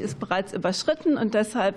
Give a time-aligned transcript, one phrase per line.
[0.00, 1.76] Ist bereits überschritten und deshalb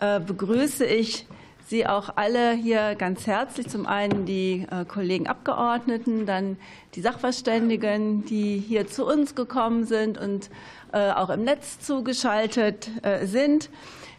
[0.00, 1.26] äh, begrüße ich
[1.66, 3.68] Sie auch alle hier ganz herzlich.
[3.68, 6.58] Zum einen die äh, Kollegen Abgeordneten, dann
[6.94, 10.50] die Sachverständigen, die hier zu uns gekommen sind und
[10.92, 12.90] äh, auch im Netz zugeschaltet
[13.24, 13.70] sind.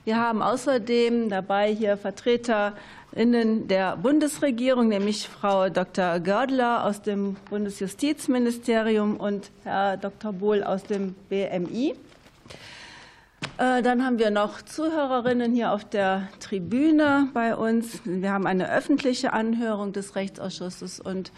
[0.06, 6.20] Wir haben außerdem dabei hier Vertreterinnen der Bundesregierung, nämlich Frau Dr.
[6.20, 10.32] Gördler aus dem Bundesjustizministerium und Herr Dr.
[10.32, 11.96] Bohl aus dem BMI.
[13.58, 18.02] Äh, dann haben wir noch Zuhörerinnen hier auf der Tribüne bei uns.
[18.04, 21.32] Wir haben eine öffentliche Anhörung des Rechtsausschusses und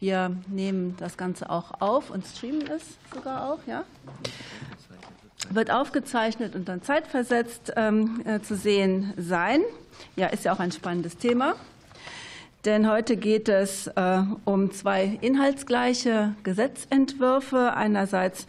[0.00, 2.82] wir nehmen das Ganze auch auf und streamen es
[3.14, 3.84] sogar auch, ja?
[5.50, 9.60] Wird aufgezeichnet und dann zeitversetzt ähm, äh, zu sehen sein.
[10.16, 11.54] Ja, ist ja auch ein spannendes Thema.
[12.64, 17.74] Denn heute geht es äh, um zwei inhaltsgleiche Gesetzentwürfe.
[17.74, 18.46] Einerseits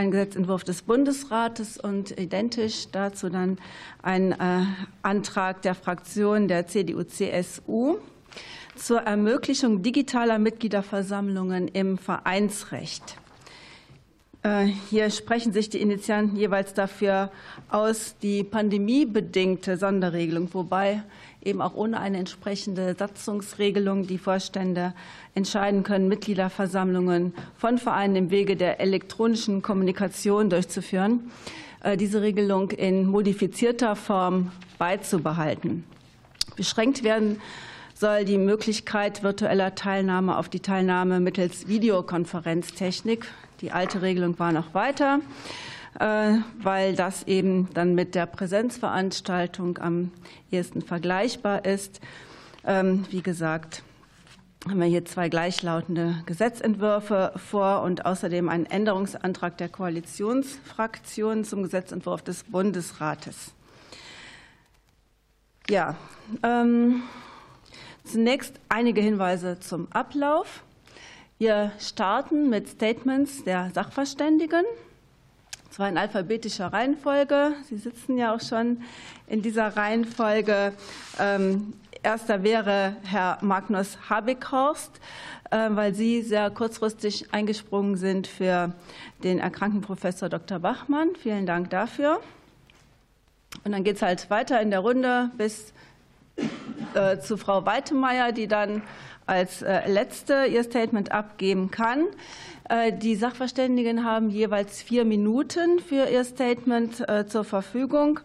[0.00, 3.58] ein Gesetzentwurf des Bundesrates und identisch dazu dann
[4.02, 4.64] ein äh,
[5.02, 7.98] Antrag der Fraktion der CDU-CSU
[8.76, 13.18] zur Ermöglichung digitaler Mitgliederversammlungen im Vereinsrecht.
[14.42, 17.30] Äh, hier sprechen sich die Initianten jeweils dafür
[17.68, 21.02] aus, die pandemiebedingte Sonderregelung, wobei
[21.42, 24.94] eben auch ohne eine entsprechende Satzungsregelung die Vorstände
[25.34, 31.30] entscheiden können, Mitgliederversammlungen von Vereinen im Wege der elektronischen Kommunikation durchzuführen,
[31.82, 35.84] äh, diese Regelung in modifizierter Form beizubehalten.
[36.56, 37.40] Beschränkt werden
[37.94, 43.26] soll die Möglichkeit virtueller Teilnahme auf die Teilnahme mittels Videokonferenztechnik.
[43.60, 45.20] Die alte Regelung war noch weiter.
[46.00, 50.10] Äh, weil das eben dann mit der Präsenzveranstaltung am
[50.50, 52.00] ehesten vergleichbar ist.
[52.64, 53.82] Ähm, wie gesagt,
[54.66, 62.22] haben wir hier zwei gleichlautende Gesetzentwürfe vor und außerdem einen Änderungsantrag der Koalitionsfraktion zum Gesetzentwurf
[62.22, 63.52] des Bundesrates.
[65.68, 65.96] Ja,
[66.42, 67.02] ähm,
[68.04, 70.62] zunächst einige Hinweise zum Ablauf.
[71.36, 74.64] Wir starten mit Statements der Sachverständigen
[75.70, 77.52] zwar in alphabetischer Reihenfolge.
[77.64, 78.82] Sie sitzen ja auch schon
[79.26, 80.72] in dieser Reihenfolge.
[81.18, 85.00] Ähm, erster wäre Herr Magnus Habighorst,
[85.50, 88.72] äh, weil Sie sehr kurzfristig eingesprungen sind für
[89.22, 90.58] den erkrankten Professor Dr.
[90.58, 91.10] Bachmann.
[91.20, 92.20] Vielen Dank dafür.
[93.64, 95.72] Und dann geht es halt weiter in der Runde bis
[96.94, 98.82] äh, zu Frau Weitemeyer, die dann
[99.30, 102.06] als äh, letzte ihr Statement abgeben kann.
[102.68, 108.18] Äh, die Sachverständigen haben jeweils vier Minuten für ihr Statement äh, zur Verfügung.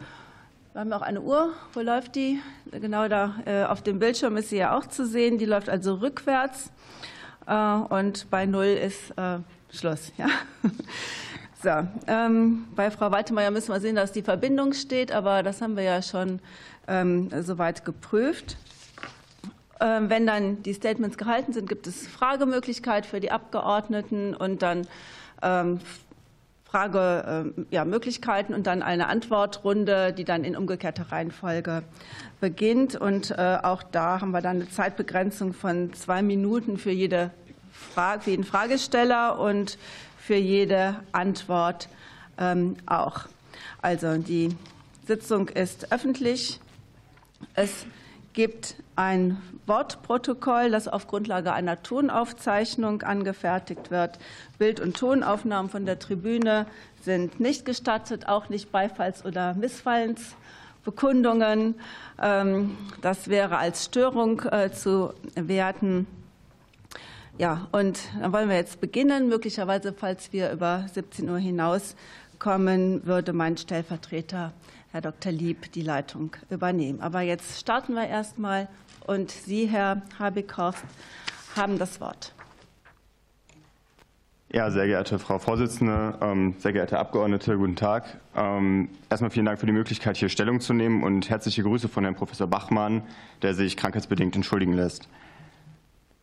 [0.74, 1.54] Wir haben auch eine Uhr.
[1.74, 2.42] Wo läuft die?
[2.72, 3.36] Genau da
[3.70, 5.38] auf dem Bildschirm ist sie ja auch zu sehen.
[5.38, 6.70] Die läuft also rückwärts.
[7.46, 9.14] Und bei Null ist
[9.72, 10.12] Schluss.
[10.18, 10.28] Ja?
[11.64, 15.78] So, ähm, bei Frau Waltemeyer müssen wir sehen, dass die Verbindung steht, aber das haben
[15.78, 16.40] wir ja schon
[16.90, 18.58] ähm, soweit geprüft.
[19.80, 24.88] Ähm, wenn dann die Statements gehalten sind, gibt es Fragemöglichkeit für die Abgeordneten und dann
[25.42, 25.80] ähm,
[26.64, 31.84] Fragemöglichkeiten ja, und dann eine Antwortrunde, die dann in umgekehrter Reihenfolge
[32.42, 32.96] beginnt.
[32.96, 37.32] Und äh, auch da haben wir dann eine Zeitbegrenzung von zwei Minuten für, jede
[37.72, 39.78] Frage, für jeden Fragesteller und
[40.18, 41.88] für jede Antwort
[42.38, 43.22] ähm, auch.
[43.82, 44.50] Also die
[45.08, 46.60] Sitzung ist öffentlich.
[47.54, 47.86] Es
[48.34, 54.18] gibt ein Wortprotokoll, das auf Grundlage einer Tonaufzeichnung angefertigt wird.
[54.58, 56.66] Bild- und Tonaufnahmen von der Tribüne
[57.02, 61.76] sind nicht gestattet, auch nicht Beifalls- oder Missfallensbekundungen.
[62.22, 66.06] Ähm, das wäre als Störung äh, zu werten.
[67.38, 69.28] Ja, und dann wollen wir jetzt beginnen.
[69.28, 74.54] Möglicherweise, falls wir über 17 Uhr hinauskommen, würde mein Stellvertreter
[74.96, 75.34] Herr Dr.
[75.34, 77.02] Lieb die Leitung übernehmen.
[77.02, 78.70] Aber jetzt starten wir erst mal
[79.08, 80.84] und Sie, Herr Habeck-Horst,
[81.56, 82.34] haben das Wort.
[84.52, 88.20] Ja, sehr geehrte Frau Vorsitzende, ähm, sehr geehrte Abgeordnete, guten Tag.
[88.36, 92.04] Ähm, erstmal vielen Dank für die Möglichkeit, hier Stellung zu nehmen und herzliche Grüße von
[92.04, 93.02] Herrn Professor Bachmann,
[93.42, 95.10] der sich krankheitsbedingt entschuldigen lässt.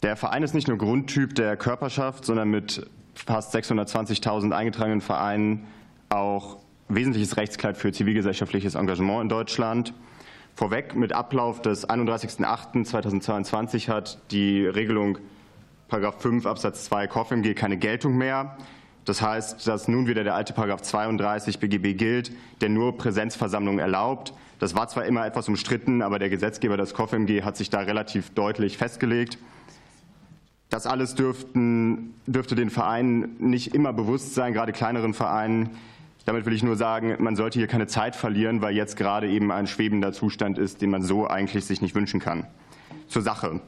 [0.02, 5.66] Der Verein ist nicht nur Grundtyp der Körperschaft, sondern mit fast 620.000 eingetragenen Vereinen
[6.08, 6.58] auch
[6.88, 9.92] wesentliches Rechtskleid für zivilgesellschaftliches Engagement in Deutschland.
[10.54, 15.19] Vorweg, mit Ablauf des 31.08.2022 hat die Regelung
[15.88, 18.56] 5 Absatz 2 KOFMG keine Geltung mehr.
[19.04, 24.32] Das heißt, dass nun wieder der alte 32 BGB gilt, der nur Präsenzversammlungen erlaubt.
[24.58, 28.31] Das war zwar immer etwas umstritten, aber der Gesetzgeber, das KOFMG, hat sich da relativ
[28.31, 29.38] deutlich festgelegt.
[30.70, 35.70] Das alles dürften, dürfte den Vereinen nicht immer bewusst sein, gerade kleineren Vereinen,
[36.24, 39.50] Damit will ich nur sagen, man sollte hier keine Zeit verlieren, weil jetzt gerade eben
[39.50, 42.46] ein schwebender Zustand ist, den man so eigentlich sich nicht wünschen kann.
[43.08, 43.60] Zur Sache.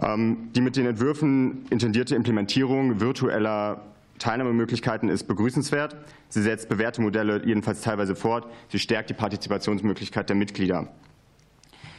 [0.00, 3.82] Ähm, die mit den Entwürfen intendierte Implementierung virtueller
[4.18, 5.96] Teilnahmemöglichkeiten ist begrüßenswert.
[6.28, 8.46] Sie setzt bewährte Modelle jedenfalls teilweise fort.
[8.68, 10.88] Sie stärkt die Partizipationsmöglichkeit der Mitglieder.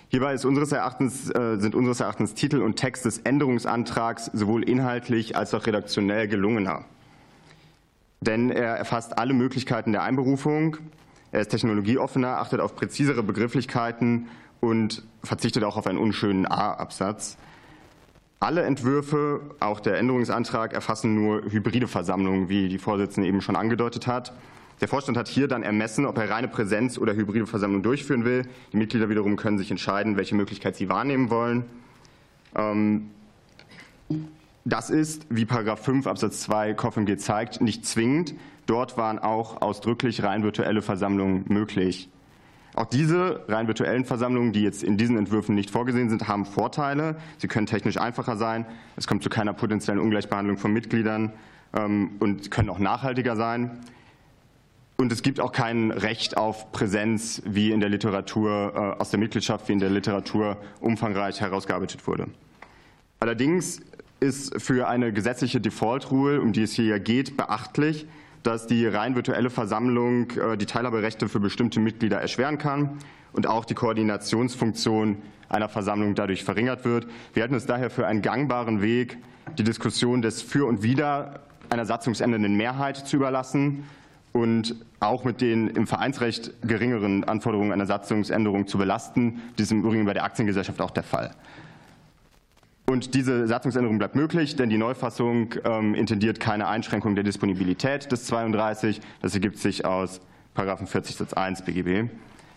[0.09, 5.53] Hierbei unseres Erachtens, äh, sind unseres Erachtens Titel und Text des Änderungsantrags sowohl inhaltlich als
[5.53, 6.85] auch redaktionell gelungener.
[8.21, 10.77] Denn er erfasst alle Möglichkeiten der Einberufung,
[11.31, 14.27] er ist technologieoffener, achtet auf präzisere Begrifflichkeiten
[14.59, 17.37] und verzichtet auch auf einen unschönen A-Absatz.
[18.39, 24.07] Alle Entwürfe, auch der Änderungsantrag, erfassen nur hybride Versammlungen, wie die Vorsitzende eben schon angedeutet
[24.07, 24.33] hat.
[24.79, 28.43] Der Vorstand hat hier dann ermessen, ob er reine Präsenz oder hybride Versammlungen durchführen will.
[28.71, 31.65] Die Mitglieder wiederum können sich entscheiden, welche Möglichkeit sie wahrnehmen wollen.
[32.55, 33.09] Ähm,
[34.67, 35.45] das ist, wie§
[35.77, 38.35] 5 Absatz 2 KOFMG zeigt, nicht zwingend.
[38.65, 42.09] Dort waren auch ausdrücklich rein virtuelle Versammlungen möglich.
[42.75, 47.15] Auch diese rein virtuellen Versammlungen, die jetzt in diesen Entwürfen nicht vorgesehen sind, haben Vorteile.
[47.37, 48.65] Sie können technisch einfacher sein.
[48.97, 51.31] Es kommt zu keiner potenziellen Ungleichbehandlung von Mitgliedern
[51.73, 53.79] ähm, und können auch nachhaltiger sein.
[54.97, 59.19] Und es gibt auch kein Recht auf Präsenz, wie in der Literatur äh, aus der
[59.19, 62.27] Mitgliedschaft, wie in der Literatur umfangreich herausgearbeitet wurde.
[63.19, 63.81] Allerdings
[64.19, 68.07] ist für eine gesetzliche Default Rule, um die es hier geht, beachtlich,
[68.43, 72.97] dass die rein virtuelle Versammlung äh, die Teilhaberechte für bestimmte Mitglieder erschweren kann
[73.33, 75.17] und auch die Koordinationsfunktion
[75.49, 77.07] einer Versammlung dadurch verringert wird.
[77.33, 79.17] Wir halten es daher für einen gangbaren Weg,
[79.57, 83.83] die Diskussion des Für und Wider einer satzungsändernden Mehrheit zu überlassen
[84.33, 89.41] und auch mit den im Vereinsrecht geringeren Anforderungen einer Satzungsänderung zu belasten.
[89.57, 91.31] Dies ist im Übrigen bei der Aktiengesellschaft auch der Fall.
[92.89, 98.23] Und diese Satzungsänderung bleibt möglich, denn die Neufassung ähm, intendiert keine Einschränkung der Disponibilität des
[98.27, 99.01] 32.
[99.21, 100.21] Das ergibt sich aus
[100.55, 102.09] 40 Satz 1 BGB.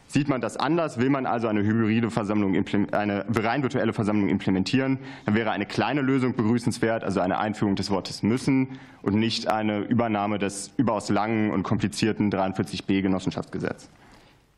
[0.06, 2.54] Sieht man das anders, will man also eine hybride Versammlung,
[2.92, 7.90] eine rein virtuelle Versammlung implementieren, dann wäre eine kleine Lösung begrüßenswert, also eine Einführung des
[7.90, 13.90] Wortes müssen und nicht eine Übernahme des überaus langen und komplizierten 43b Genossenschaftsgesetzes.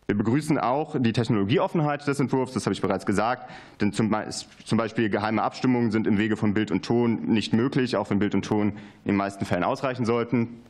[0.08, 3.48] Wir begrüßen auch die Technologieoffenheit des Entwurfs, das habe ich bereits gesagt,
[3.80, 8.10] denn zum Beispiel geheime Abstimmungen sind im Wege von Bild und Ton nicht möglich, auch
[8.10, 8.76] wenn Bild und Ton in
[9.06, 10.60] den meisten Fällen ausreichen sollten.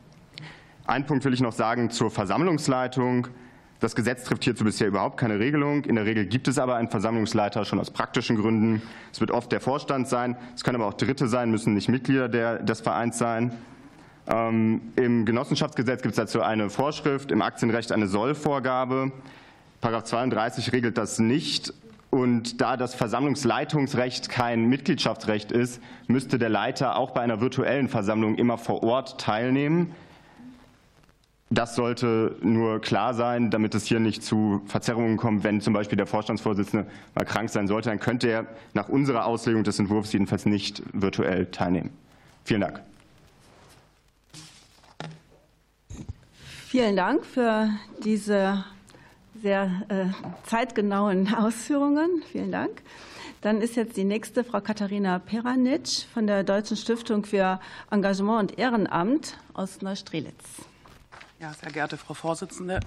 [0.85, 3.27] Ein Punkt will ich noch sagen zur Versammlungsleitung.
[3.79, 5.83] Das Gesetz trifft hierzu bisher überhaupt keine Regelung.
[5.85, 8.81] In der Regel gibt es aber einen Versammlungsleiter schon aus praktischen Gründen.
[9.11, 10.37] Es wird oft der Vorstand sein.
[10.55, 13.51] Es können aber auch Dritte sein, müssen nicht Mitglieder des Vereins sein.
[14.27, 19.11] Ähm, Im Genossenschaftsgesetz gibt es dazu eine Vorschrift, im Aktienrecht eine Sollvorgabe.
[19.81, 21.73] Paragraph 32 regelt das nicht.
[22.09, 28.35] Und da das Versammlungsleitungsrecht kein Mitgliedschaftsrecht ist, müsste der Leiter auch bei einer virtuellen Versammlung
[28.35, 29.93] immer vor Ort teilnehmen.
[31.49, 35.43] Das sollte nur klar sein, damit es hier nicht zu Verzerrungen kommt.
[35.43, 39.63] Wenn zum Beispiel der Vorstandsvorsitzende mal krank sein sollte, dann könnte er nach unserer Auslegung
[39.63, 41.89] des Entwurfs jedenfalls nicht virtuell teilnehmen.
[42.43, 42.81] Vielen Dank.
[46.73, 47.69] Vielen Dank für
[48.03, 48.65] diese
[49.39, 50.05] sehr äh,
[50.41, 52.23] zeitgenauen Ausführungen.
[52.31, 52.81] Vielen Dank.
[53.41, 57.59] Dann ist jetzt die nächste Frau Katharina Peranitsch von der Deutschen Stiftung für
[57.91, 60.43] Engagement und Ehrenamt aus Neustrelitz.
[61.39, 62.79] Ja, sehr geehrte Frau Vorsitzende,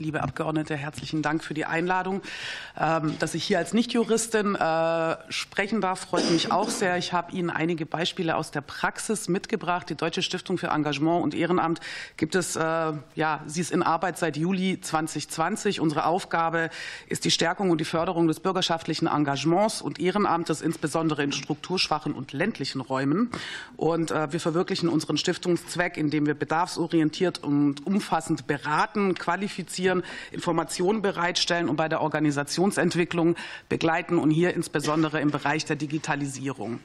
[0.00, 2.22] Liebe Abgeordnete, herzlichen Dank für die Einladung.
[2.78, 6.96] Ähm, dass ich hier als Nichtjuristin äh, sprechen darf, freut mich auch sehr.
[6.98, 9.90] Ich habe Ihnen einige Beispiele aus der Praxis mitgebracht.
[9.90, 11.80] Die Deutsche Stiftung für Engagement und Ehrenamt
[12.16, 15.80] gibt es, äh, ja, sie ist in Arbeit seit Juli 2020.
[15.80, 16.70] Unsere Aufgabe
[17.08, 22.32] ist die Stärkung und die Förderung des bürgerschaftlichen Engagements und Ehrenamtes, insbesondere in strukturschwachen und
[22.32, 23.32] ländlichen Räumen.
[23.76, 30.02] Und äh, wir verwirklichen unseren Stiftungszweck, indem wir bedarfsorientiert und umfassend beraten, qualifizieren, organisieren,
[30.32, 33.36] Informationen bereitstellen und bei der Organisationsentwicklung
[33.68, 36.80] begleiten und hier insbesondere im Bereich der Digitalisierung.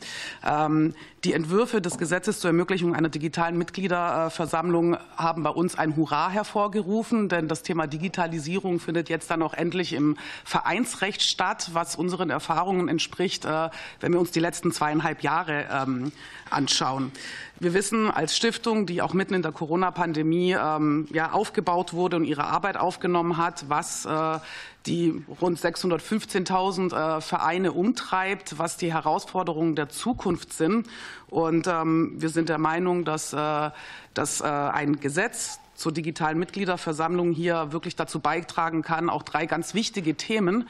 [0.45, 0.93] Ähm,
[1.23, 7.29] die Entwürfe des Gesetzes zur Ermöglichung einer digitalen Mitgliederversammlung haben bei uns ein Hurra hervorgerufen,
[7.29, 12.89] denn das Thema Digitalisierung findet jetzt dann auch endlich im Vereinsrecht statt, was unseren Erfahrungen
[12.89, 13.69] entspricht, äh,
[13.99, 16.11] wenn wir uns die letzten zweieinhalb Jahre ähm,
[16.53, 17.11] anschauen.
[17.59, 22.25] Wir wissen als Stiftung, die auch mitten in der Corona-Pandemie ähm, ja, aufgebaut wurde und
[22.25, 24.39] ihre Arbeit aufgenommen hat, was äh,
[24.85, 30.87] die rund 615.000 äh, Vereine umtreibt, was die Herausforderungen der Zukunft sind.
[31.29, 33.69] Und ähm, wir sind der Meinung, dass, äh,
[34.13, 39.73] dass äh, ein Gesetz zur digitalen Mitgliederversammlung hier wirklich dazu beitragen kann, auch drei ganz
[39.73, 40.69] wichtige Themen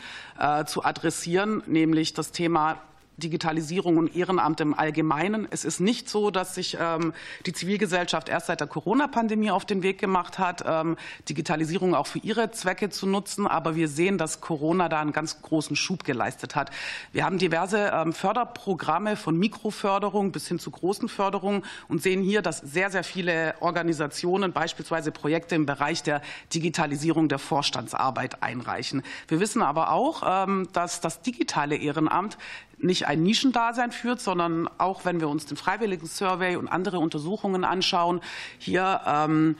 [0.65, 2.79] zu adressieren, nämlich das Thema
[3.17, 5.47] Digitalisierung und Ehrenamt im Allgemeinen.
[5.51, 7.13] Es ist nicht so, dass sich ähm,
[7.45, 10.97] die Zivilgesellschaft erst seit der Corona-Pandemie auf den Weg gemacht hat, ähm,
[11.29, 13.45] Digitalisierung auch für ihre Zwecke zu nutzen.
[13.45, 16.71] Aber wir sehen, dass Corona da einen ganz großen Schub geleistet hat.
[17.11, 22.41] Wir haben diverse ähm, Förderprogramme von Mikroförderung bis hin zu großen Förderungen und sehen hier,
[22.41, 26.21] dass sehr, sehr viele Organisationen beispielsweise Projekte im Bereich der
[26.53, 29.03] Digitalisierung der Vorstandsarbeit einreichen.
[29.27, 32.37] Wir wissen aber auch, dass das digitale Ehrenamt
[32.83, 37.63] nicht ein Nischendasein führt, sondern auch wenn wir uns den Freiwilligen Survey und andere Untersuchungen
[37.63, 38.21] anschauen,
[38.59, 39.55] hier ähm,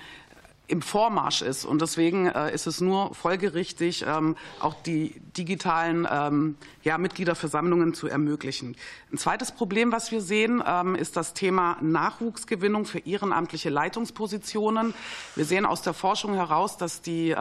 [0.68, 1.66] im Vormarsch ist.
[1.66, 8.08] Und deswegen äh, ist es nur folgerichtig, ähm, auch die digitalen ähm, ja, Mitgliederversammlungen zu
[8.08, 8.76] ermöglichen.
[9.12, 14.94] Ein zweites Problem, was wir sehen, ähm, ist das Thema Nachwuchsgewinnung für ehrenamtliche Leitungspositionen.
[15.36, 17.36] Wir sehen aus der Forschung heraus, dass die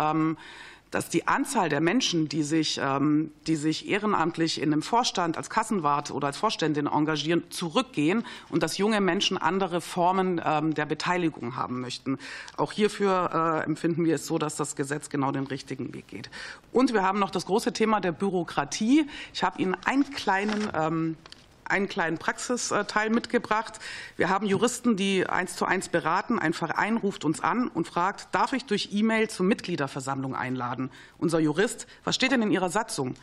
[0.92, 5.50] dass die Anzahl der Menschen, die sich, ähm, die sich ehrenamtlich in einem Vorstand als
[5.50, 11.56] Kassenwart oder als Vorständin engagieren, zurückgehen und dass junge Menschen andere Formen ähm, der Beteiligung
[11.56, 12.18] haben möchten.
[12.56, 16.30] Auch hierfür äh, empfinden wir es so, dass das Gesetz genau den richtigen Weg geht.
[16.72, 19.06] Und wir haben noch das große Thema der Bürokratie.
[19.32, 21.16] Ich habe Ihnen einen kleinen ähm,
[21.64, 23.78] einen kleinen Praxisteil mitgebracht.
[24.16, 26.38] Wir haben Juristen, die eins zu eins beraten.
[26.38, 30.90] Ein Verein ruft uns an und fragt, darf ich durch E-Mail zur Mitgliederversammlung einladen?
[31.18, 33.14] Unser Jurist, was steht denn in Ihrer Satzung?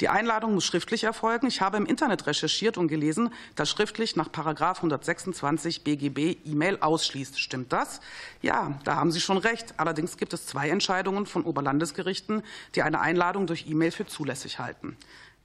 [0.00, 1.48] Die Einladung muss schriftlich erfolgen.
[1.48, 7.40] Ich habe im Internet recherchiert und gelesen, dass schriftlich nach Paragraf 126 BGB E-Mail ausschließt.
[7.40, 8.00] Stimmt das?
[8.40, 9.74] Ja, da haben Sie schon recht.
[9.76, 12.44] Allerdings gibt es zwei Entscheidungen von Oberlandesgerichten,
[12.76, 14.96] die eine Einladung durch E-Mail für zulässig halten.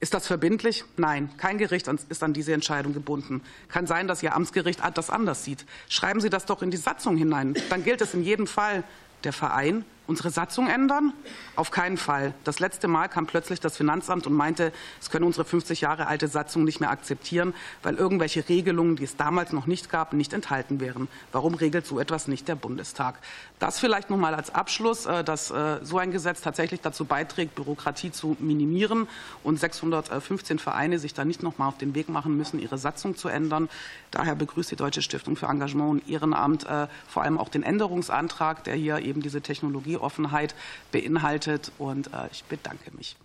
[0.04, 0.84] Ist das verbindlich?
[0.98, 3.40] Nein, kein Gericht ist an diese Entscheidung gebunden.
[3.68, 5.64] Kann sein, dass Ihr Amtsgericht das anders sieht.
[5.88, 7.54] Schreiben Sie das doch in die Satzung hinein.
[7.70, 8.84] Dann gilt es in jedem Fall.
[9.24, 11.12] Der Verein unsere Satzung ändern?
[11.56, 12.34] Auf keinen Fall.
[12.44, 16.28] Das letzte Mal kam plötzlich das Finanzamt und meinte, es könne unsere 50 Jahre alte
[16.28, 20.80] Satzung nicht mehr akzeptieren, weil irgendwelche Regelungen, die es damals noch nicht gab, nicht enthalten
[20.80, 21.08] wären.
[21.32, 23.18] Warum regelt so etwas nicht der Bundestag?
[23.58, 27.54] Das vielleicht noch mal als Abschluss, äh, dass äh, so ein Gesetz tatsächlich dazu beiträgt,
[27.54, 29.08] Bürokratie zu minimieren
[29.42, 33.16] und 615 Vereine sich da nicht noch mal auf den Weg machen müssen, ihre Satzung
[33.16, 33.68] zu ändern.
[34.10, 38.64] Daher begrüßt die Deutsche Stiftung für Engagement und Ehrenamt äh, vor allem auch den Änderungsantrag,
[38.64, 40.54] der hier eben diese Technologie Technologieoffenheit
[40.92, 41.72] beinhaltet.
[41.78, 43.16] Und äh, ich bedanke mich.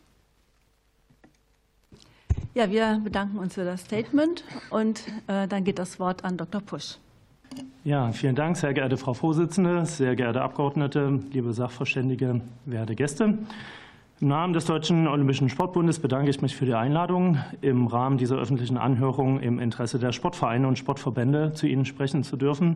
[2.54, 6.62] Ja, wir bedanken uns für das Statement und äh, dann geht das Wort an Dr.
[6.62, 6.98] Pusch.
[7.84, 13.38] Ja, vielen Dank, sehr geehrte Frau Vorsitzende, sehr geehrte Abgeordnete, liebe Sachverständige, werte Gäste.
[14.22, 18.36] Im Namen des Deutschen Olympischen Sportbundes bedanke ich mich für die Einladung, im Rahmen dieser
[18.36, 22.76] öffentlichen Anhörung im Interesse der Sportvereine und Sportverbände zu Ihnen sprechen zu dürfen.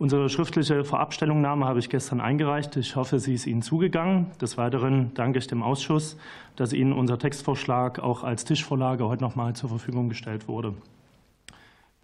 [0.00, 2.74] Unsere schriftliche Vorabstellungnahme habe ich gestern eingereicht.
[2.76, 4.28] Ich hoffe, sie ist Ihnen zugegangen.
[4.40, 6.16] Des Weiteren danke ich dem Ausschuss,
[6.56, 10.72] dass Ihnen unser Textvorschlag auch als Tischvorlage heute noch mal zur Verfügung gestellt wurde.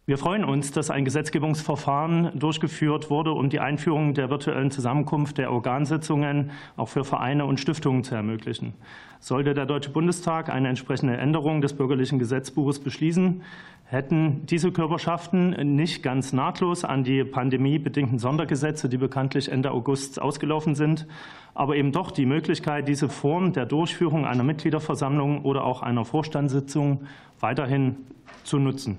[0.09, 5.51] Wir freuen uns, dass ein Gesetzgebungsverfahren durchgeführt wurde, um die Einführung der virtuellen Zusammenkunft der
[5.51, 8.75] Organsitzungen auch für Vereine und Stiftungen zu ermöglichen.
[9.19, 13.43] Sollte der Deutsche Bundestag eine entsprechende Änderung des bürgerlichen Gesetzbuches beschließen,
[13.87, 20.77] hätten diese Körperschaften nicht ganz nahtlos an die pandemiebedingten Sondergesetze, die bekanntlich Ende August ausgelaufen
[20.77, 21.09] sind,
[21.53, 27.09] aber eben doch die Möglichkeit, diese Form der Durchführung einer Mitgliederversammlung oder auch einer Vorstandssitzung
[27.41, 27.97] weiterhin
[28.45, 28.99] zu nutzen.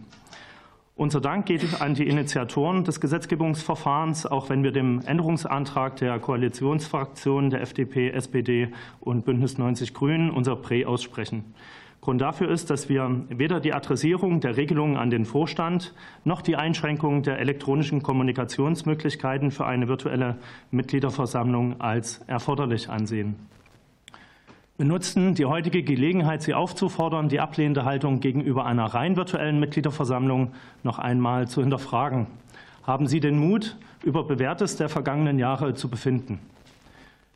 [0.97, 7.51] Unser Dank geht an die Initiatoren des Gesetzgebungsverfahrens, auch wenn wir dem Änderungsantrag der Koalitionsfraktionen
[7.51, 11.53] der FDP, SPD und Bündnis 90 Grünen unser Prä aussprechen.
[12.01, 16.55] Grund dafür ist, dass wir weder die Adressierung der Regelungen an den Vorstand noch die
[16.55, 20.37] Einschränkung der elektronischen Kommunikationsmöglichkeiten für eine virtuelle
[20.71, 23.35] Mitgliederversammlung als erforderlich ansehen.
[24.77, 30.51] Wir nutzen die heutige Gelegenheit, Sie aufzufordern, die ablehnende Haltung gegenüber einer rein virtuellen Mitgliederversammlung
[30.83, 32.27] noch einmal zu hinterfragen.
[32.83, 36.39] Haben Sie den Mut, über Bewährtes der vergangenen Jahre zu befinden?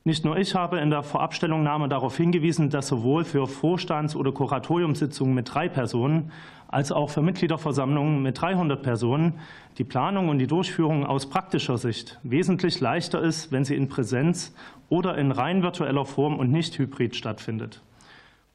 [0.04, 5.36] Nicht nur ich habe in der Vorabstellungnahme darauf hingewiesen, dass sowohl für Vorstands- oder Kuratoriumssitzungen
[5.36, 6.32] mit drei Personen
[6.68, 9.34] als auch für Mitgliederversammlungen mit 300 Personen
[9.78, 14.56] die Planung und die Durchführung aus praktischer Sicht wesentlich leichter ist, wenn sie in Präsenz
[14.90, 17.82] oder in rein virtueller Form und nicht hybrid stattfindet.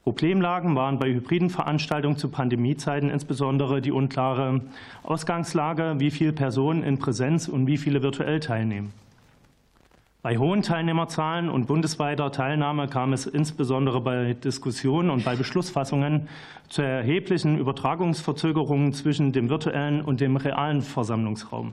[0.03, 4.61] Problemlagen waren bei hybriden Veranstaltungen zu Pandemiezeiten insbesondere die unklare
[5.03, 8.91] Ausgangslage, wie viele Personen in Präsenz und wie viele virtuell teilnehmen.
[10.27, 16.27] Bei hohen Teilnehmerzahlen und bundesweiter Teilnahme kam es insbesondere bei Diskussionen und bei Beschlussfassungen
[16.67, 21.71] zu erheblichen Übertragungsverzögerungen zwischen dem virtuellen und dem realen Versammlungsraum.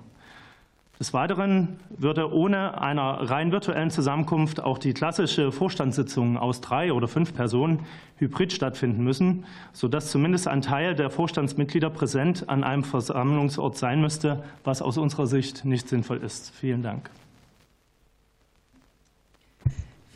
[1.00, 7.08] Des Weiteren würde ohne einer rein virtuellen Zusammenkunft auch die klassische Vorstandssitzung aus drei oder
[7.08, 7.80] fünf Personen
[8.18, 14.44] hybrid stattfinden müssen, sodass zumindest ein Teil der Vorstandsmitglieder präsent an einem Versammlungsort sein müsste,
[14.62, 16.52] was aus unserer Sicht nicht sinnvoll ist.
[16.54, 17.10] Vielen Dank.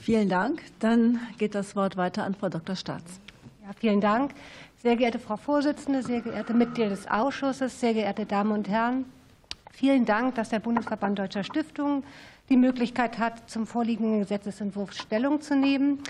[0.08, 0.62] Vielen Dank.
[0.78, 2.74] Dann geht das Wort weiter an Frau Dr.
[2.76, 3.20] Staats.
[3.62, 4.32] Ja, vielen Dank.
[4.82, 9.04] Sehr geehrte Frau Vorsitzende, sehr geehrte Mitglieder des Ausschusses, sehr geehrte Damen und Herren.
[9.70, 12.04] Vielen Dank, dass der Bundesverband Deutscher Stiftungen
[12.48, 16.02] die Möglichkeit hat, zum vorliegenden Gesetzesentwurf Stellung zu nehmen.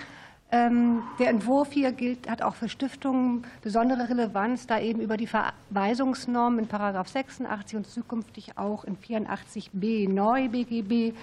[0.49, 5.27] Ähm, der Entwurf hier gilt, hat auch für Stiftungen besondere Relevanz, da eben über die
[5.27, 6.69] Verweisungsnorm in§
[7.05, 11.13] 86 und zukünftig auch in 84b neu BGB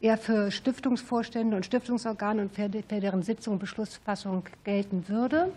[0.00, 5.52] er für Stiftungsvorstände und Stiftungsorgane und für deren Sitzung und Beschlussfassung gelten würde.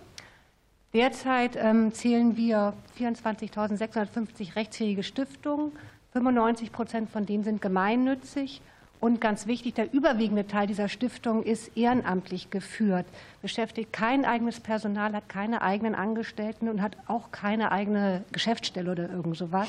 [0.93, 5.71] Derzeit ähm, zählen wir 24.650 rechtsfähige Stiftungen.
[6.13, 8.61] 95 Prozent von denen sind gemeinnützig.
[8.99, 13.07] Und ganz wichtig, der überwiegende Teil dieser Stiftungen ist ehrenamtlich geführt,
[13.41, 19.09] beschäftigt kein eigenes Personal, hat keine eigenen Angestellten und hat auch keine eigene Geschäftsstelle oder
[19.09, 19.67] irgend sowas.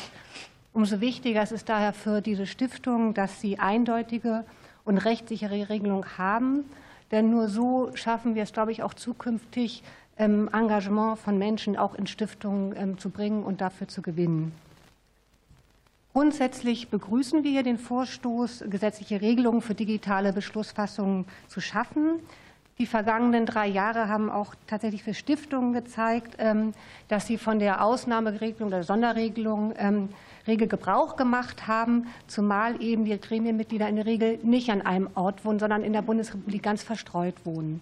[0.75, 4.45] Umso wichtiger ist es daher für diese Stiftungen, dass sie eindeutige
[4.85, 6.65] und rechtssichere Regelungen haben.
[7.11, 9.83] Denn nur so schaffen wir es, glaube ich, auch zukünftig,
[10.19, 14.53] ähm, Engagement von Menschen auch in Stiftungen ähm, zu bringen und dafür zu gewinnen.
[16.13, 22.21] Grundsätzlich begrüßen wir hier den Vorstoß, gesetzliche Regelungen für digitale Beschlussfassungen zu schaffen.
[22.79, 26.73] Die vergangenen drei Jahre haben auch tatsächlich für Stiftungen gezeigt, ähm,
[27.09, 29.73] dass sie von der Ausnahmeregelung oder Sonderregelung
[30.47, 35.45] Regel Gebrauch gemacht haben, zumal eben die Gremienmitglieder in der Regel nicht an einem Ort
[35.45, 37.81] wohnen, sondern in der Bundesrepublik ganz verstreut wohnen.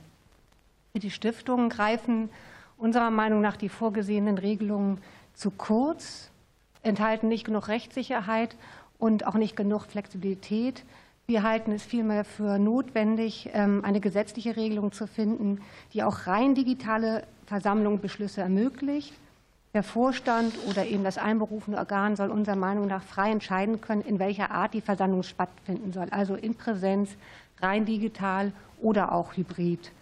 [0.94, 2.28] Die Stiftungen greifen
[2.76, 4.98] unserer Meinung nach die vorgesehenen Regelungen
[5.34, 6.30] zu kurz,
[6.82, 8.56] enthalten nicht genug Rechtssicherheit
[8.98, 10.84] und auch nicht genug Flexibilität.
[11.26, 15.60] Wir halten es vielmehr für notwendig, ähm, eine gesetzliche Regelung zu finden,
[15.92, 19.14] die auch rein digitale Versammlungen Beschlüsse ermöglicht.
[19.72, 24.18] Der Vorstand oder eben das einberufene Organ soll unserer Meinung nach frei entscheiden können, in
[24.18, 27.10] welcher Art die Versammlung stattfinden soll, also in Präsenz,
[27.60, 29.92] rein digital oder auch hybrid.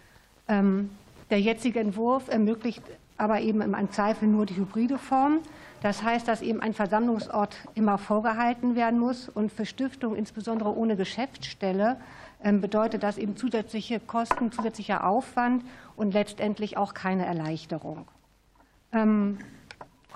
[0.47, 0.89] Ähm,
[1.29, 2.81] der jetzige Entwurf ermöglicht
[3.17, 5.39] aber eben im Zweifel nur die hybride Form.
[5.81, 9.29] Das heißt, dass eben ein Versammlungsort immer vorgehalten werden muss.
[9.29, 11.97] Und für Stiftungen, insbesondere ohne Geschäftsstelle,
[12.43, 15.63] ähm, bedeutet das eben zusätzliche Kosten, zusätzlicher Aufwand
[15.95, 18.07] und letztendlich auch keine Erleichterung.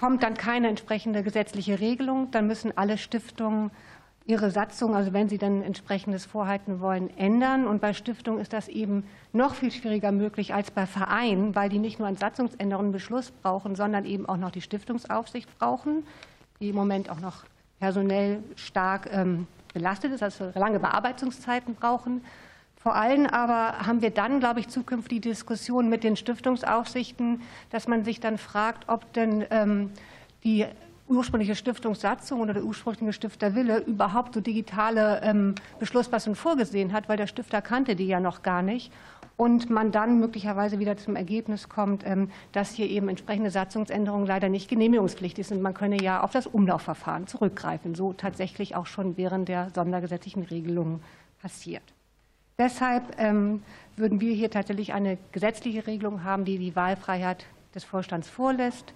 [0.03, 3.71] Kommt dann keine entsprechende gesetzliche Regelung, dann müssen alle Stiftungen
[4.25, 7.65] ihre Satzung, also wenn sie dann entsprechendes vorhalten wollen, ändern.
[7.65, 11.79] Und bei Stiftungen ist das eben noch viel schwieriger möglich als bei Vereinen, weil die
[11.79, 16.05] nicht nur einen Satzungsänderungen Beschluss brauchen, sondern eben auch noch die Stiftungsaufsicht brauchen,
[16.59, 17.45] die im Moment auch noch
[17.79, 22.25] personell stark ähm, belastet ist, also lange Bearbeitungszeiten brauchen.
[22.83, 27.87] Vor allem aber haben wir dann, glaube ich, zukünftig die Diskussion mit den Stiftungsaufsichten, dass
[27.87, 29.91] man sich dann fragt, ob denn ähm,
[30.43, 30.65] die
[31.07, 37.27] ursprüngliche Stiftungssatzung oder der ursprüngliche Stifterwille überhaupt so digitale ähm, Beschlussfassung vorgesehen hat, weil der
[37.27, 38.91] Stifter kannte die ja noch gar nicht.
[39.37, 44.49] Und man dann möglicherweise wieder zum Ergebnis kommt, ähm, dass hier eben entsprechende Satzungsänderungen leider
[44.49, 45.61] nicht genehmigungspflichtig sind.
[45.61, 51.01] Man könne ja auf das Umlaufverfahren zurückgreifen, so tatsächlich auch schon während der sondergesetzlichen Regelungen
[51.41, 51.93] passiert.
[52.57, 53.63] Deshalb ähm,
[53.95, 58.93] würden wir hier tatsächlich eine gesetzliche Regelung haben, die die Wahlfreiheit des Vorstands vorlässt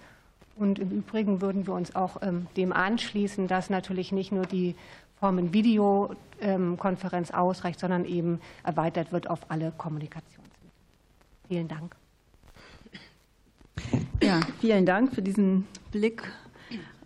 [0.58, 4.74] und im Übrigen würden wir uns auch ähm, dem anschließen, dass natürlich nicht nur die
[5.20, 10.70] Form Videokonferenz ausreicht, sondern eben erweitert wird auf alle Kommunikationsmittel.
[11.48, 11.96] Vielen Dank.
[14.22, 16.22] Ja, vielen Dank für diesen Blick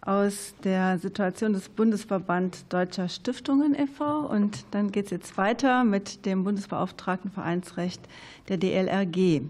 [0.03, 4.27] aus der Situation des Bundesverband Deutscher Stiftungen e.V.
[4.27, 8.01] Und dann geht es jetzt weiter mit dem Bundesbeauftragten Vereinsrecht
[8.49, 9.43] der DLRG.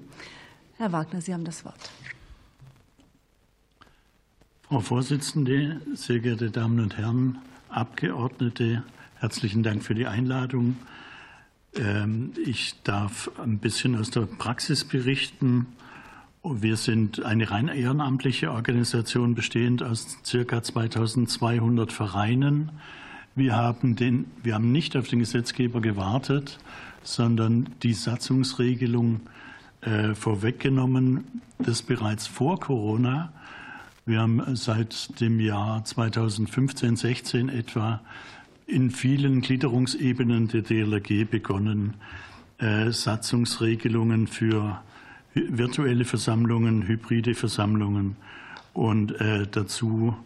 [0.77, 1.91] Herr Wagner, Sie haben das Wort.
[4.63, 7.39] Frau Vorsitzende, sehr geehrte Damen und Herren
[7.69, 8.83] Abgeordnete,
[9.17, 10.77] herzlichen Dank für die Einladung.
[11.75, 15.67] Ähm, ich darf ein bisschen aus der Praxis berichten.
[16.45, 20.63] Wir sind eine rein ehrenamtliche Organisation bestehend aus ca.
[20.63, 22.73] 2200 Vereinen.
[23.35, 26.59] Wir haben, den, wir haben nicht auf den Gesetzgeber gewartet,
[27.03, 29.21] sondern die Satzungsregelung
[29.81, 33.33] äh, vorweggenommen, das bereits vor Corona
[34.05, 38.01] wir haben seit dem Jahr 2015, 16 etwa
[38.67, 41.95] in vielen Gliederungsebenen der DLRG begonnen,
[42.59, 44.83] äh, Satzungsregelungen für
[45.35, 48.17] virtuelle Versammlungen, hybride Versammlungen
[48.75, 50.17] und äh, dazu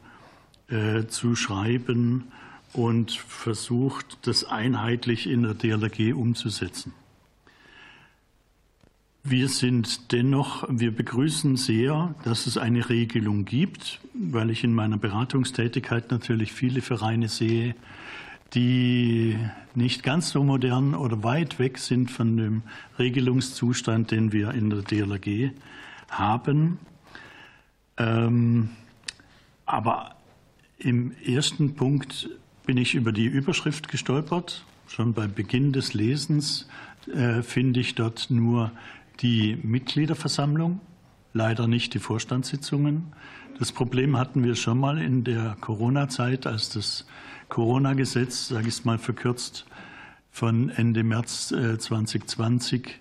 [0.69, 2.25] äh, zu schreiben
[2.73, 6.93] und versucht, das einheitlich in der DLRG umzusetzen.
[9.29, 14.99] Wir sind dennoch, wir begrüßen sehr, dass es eine Regelung gibt, weil ich in meiner
[14.99, 17.75] Beratungstätigkeit natürlich viele Vereine sehe,
[18.55, 19.37] die
[19.75, 22.63] nicht ganz so modern oder weit weg sind von dem
[22.99, 25.51] Regelungszustand, den wir in der DLRG
[26.09, 26.79] haben.
[27.99, 28.71] Ähm,
[29.67, 30.17] aber
[30.79, 32.29] im ersten Punkt
[32.65, 34.65] bin ich über die Überschrift gestolpert.
[34.89, 36.69] Schon bei Beginn des Lesens
[37.13, 38.71] äh, finde ich dort nur
[39.21, 40.81] die Mitgliederversammlung,
[41.33, 43.13] leider nicht die Vorstandssitzungen.
[43.59, 47.07] Das Problem hatten wir schon mal in der Corona-Zeit, als das
[47.49, 49.67] Corona-Gesetz, sage ich es mal verkürzt,
[50.31, 53.01] von Ende März 2020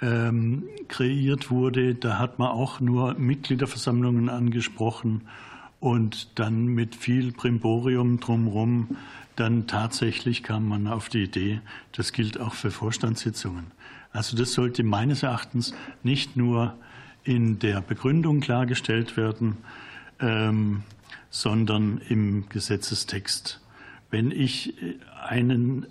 [0.00, 1.94] äh, ähm, kreiert wurde.
[1.94, 5.22] Da hat man auch nur Mitgliederversammlungen angesprochen
[5.80, 8.96] und dann mit viel Primborium drumherum,
[9.36, 11.60] dann tatsächlich kam man auf die Idee,
[11.92, 13.66] das gilt auch für Vorstandssitzungen.
[14.12, 16.74] Also das sollte meines Erachtens nicht nur
[17.22, 19.58] in der Begründung klargestellt werden,
[20.20, 20.84] ähm,
[21.28, 23.60] sondern im Gesetzestext.
[24.10, 24.74] Wenn ich
[25.28, 25.86] einen,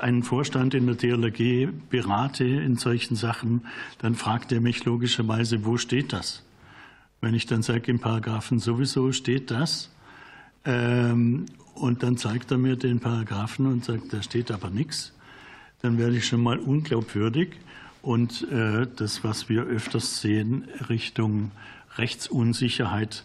[0.00, 3.62] einen Vorstand in der DLRG berate in solchen Sachen,
[3.98, 6.44] dann fragt er mich logischerweise, wo steht das?
[7.20, 9.90] Wenn ich dann sage, im Paragraphen sowieso steht das,
[10.64, 15.12] ähm, und dann zeigt er mir den Paragraphen und sagt, da steht aber nichts,
[15.80, 17.50] dann werde ich schon mal unglaubwürdig.
[18.02, 21.52] Und äh, das, was wir öfters sehen, Richtung
[21.96, 23.24] Rechtsunsicherheit,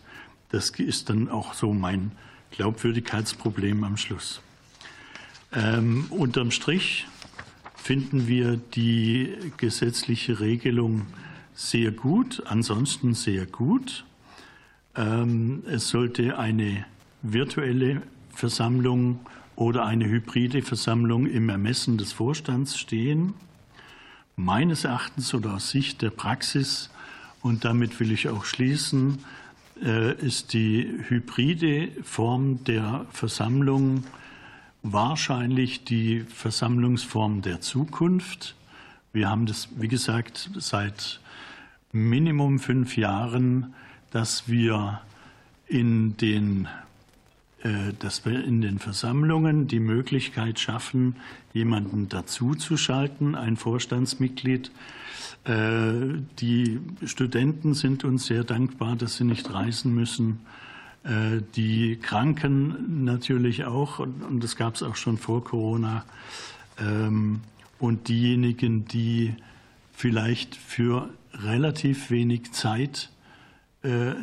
[0.49, 2.11] das ist dann auch so mein
[2.53, 4.41] Glaubwürdigkeitsproblem am Schluss.
[5.53, 7.07] Ähm, unterm Strich
[7.75, 11.05] finden wir die gesetzliche Regelung
[11.53, 14.05] sehr gut, ansonsten sehr gut.
[14.95, 16.85] Ähm, es sollte eine
[17.21, 18.01] virtuelle
[18.33, 19.19] Versammlung
[19.55, 23.33] oder eine hybride Versammlung im Ermessen des Vorstands stehen.
[24.35, 26.89] Meines Erachtens oder aus Sicht der Praxis,
[27.41, 29.19] und damit will ich auch schließen,
[29.75, 34.03] ist die hybride Form der Versammlung
[34.83, 38.55] wahrscheinlich die Versammlungsform der Zukunft.
[39.13, 41.19] Wir haben das, wie gesagt, seit
[41.91, 43.73] Minimum fünf Jahren,
[44.11, 45.01] dass wir
[45.67, 46.67] in den
[47.63, 51.15] äh, dass wir in den Versammlungen die Möglichkeit schaffen,
[51.53, 54.71] jemanden dazuzuschalten, ein Vorstandsmitglied.
[55.45, 60.39] Äh, die Studenten sind uns sehr dankbar, dass sie nicht reisen müssen.
[61.03, 66.05] Äh, die Kranken natürlich auch, und das gab es auch schon vor Corona.
[66.79, 67.41] Ähm,
[67.79, 69.35] und diejenigen, die
[69.91, 73.09] vielleicht für relativ wenig Zeit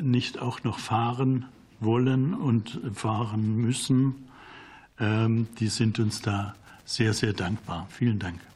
[0.00, 1.44] nicht auch noch fahren
[1.80, 4.14] wollen und fahren müssen,
[4.98, 6.54] ähm, die sind uns da
[6.86, 7.86] sehr, sehr dankbar.
[7.90, 8.49] Vielen Dank.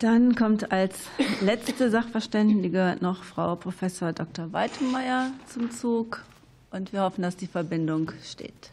[0.00, 1.10] Dann kommt als
[1.42, 4.50] letzte Sachverständige noch Frau Professor Dr.
[4.50, 6.24] Weitemeyer zum Zug
[6.70, 8.70] und wir hoffen, dass die Verbindung steht.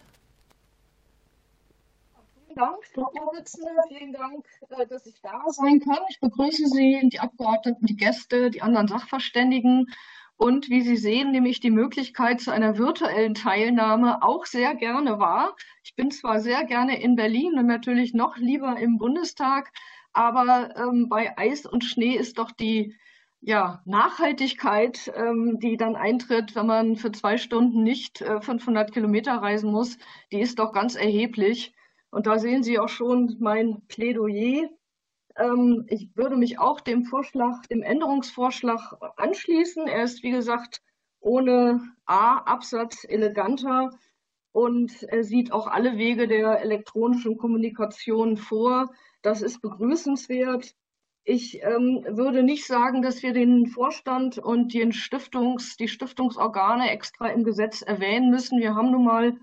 [2.45, 3.69] Vielen Dank, Frau Vorsitzende.
[3.89, 5.99] Vielen Dank, äh, dass ich da sein kann.
[6.07, 9.87] Ich begrüße Sie, die Abgeordneten, die Gäste, die anderen Sachverständigen
[10.37, 15.19] und wie Sie sehen, nehme ich die Möglichkeit zu einer virtuellen Teilnahme auch sehr gerne
[15.19, 15.57] wahr.
[15.83, 19.73] Ich bin zwar sehr gerne in Berlin und natürlich noch lieber im Bundestag,
[20.17, 22.95] aber ähm, bei Eis und Schnee ist doch die
[23.39, 29.33] ja, Nachhaltigkeit, ähm, die dann eintritt, wenn man für zwei Stunden nicht äh, 500 Kilometer
[29.33, 29.97] reisen muss,
[30.31, 31.73] die ist doch ganz erheblich.
[32.09, 34.69] Und da sehen Sie auch schon mein Plädoyer
[35.37, 39.87] ähm, ich würde mich auch dem Vorschlag, dem Änderungsvorschlag anschließen.
[39.87, 40.81] Er ist, wie gesagt,
[41.19, 43.91] ohne A-Absatz eleganter
[44.51, 48.91] und er sieht auch alle Wege der elektronischen Kommunikation vor.
[49.27, 50.73] Das ist begrüßenswert.
[51.25, 57.27] Ich ähm, würde nicht sagen, dass wir den Vorstand und den Stiftungs, die Stiftungsorgane extra
[57.27, 58.61] im Gesetz erwähnen müssen.
[58.61, 59.37] Wir haben nun mal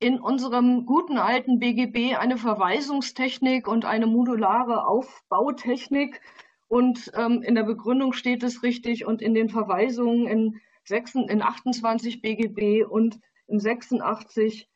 [0.00, 6.20] in unserem guten alten BGB eine Verweisungstechnik und eine modulare Aufbautechnik.
[6.66, 11.40] Und ähm, in der Begründung steht es richtig und in den Verweisungen in, 6, in
[11.40, 14.68] 28 BGB und im 86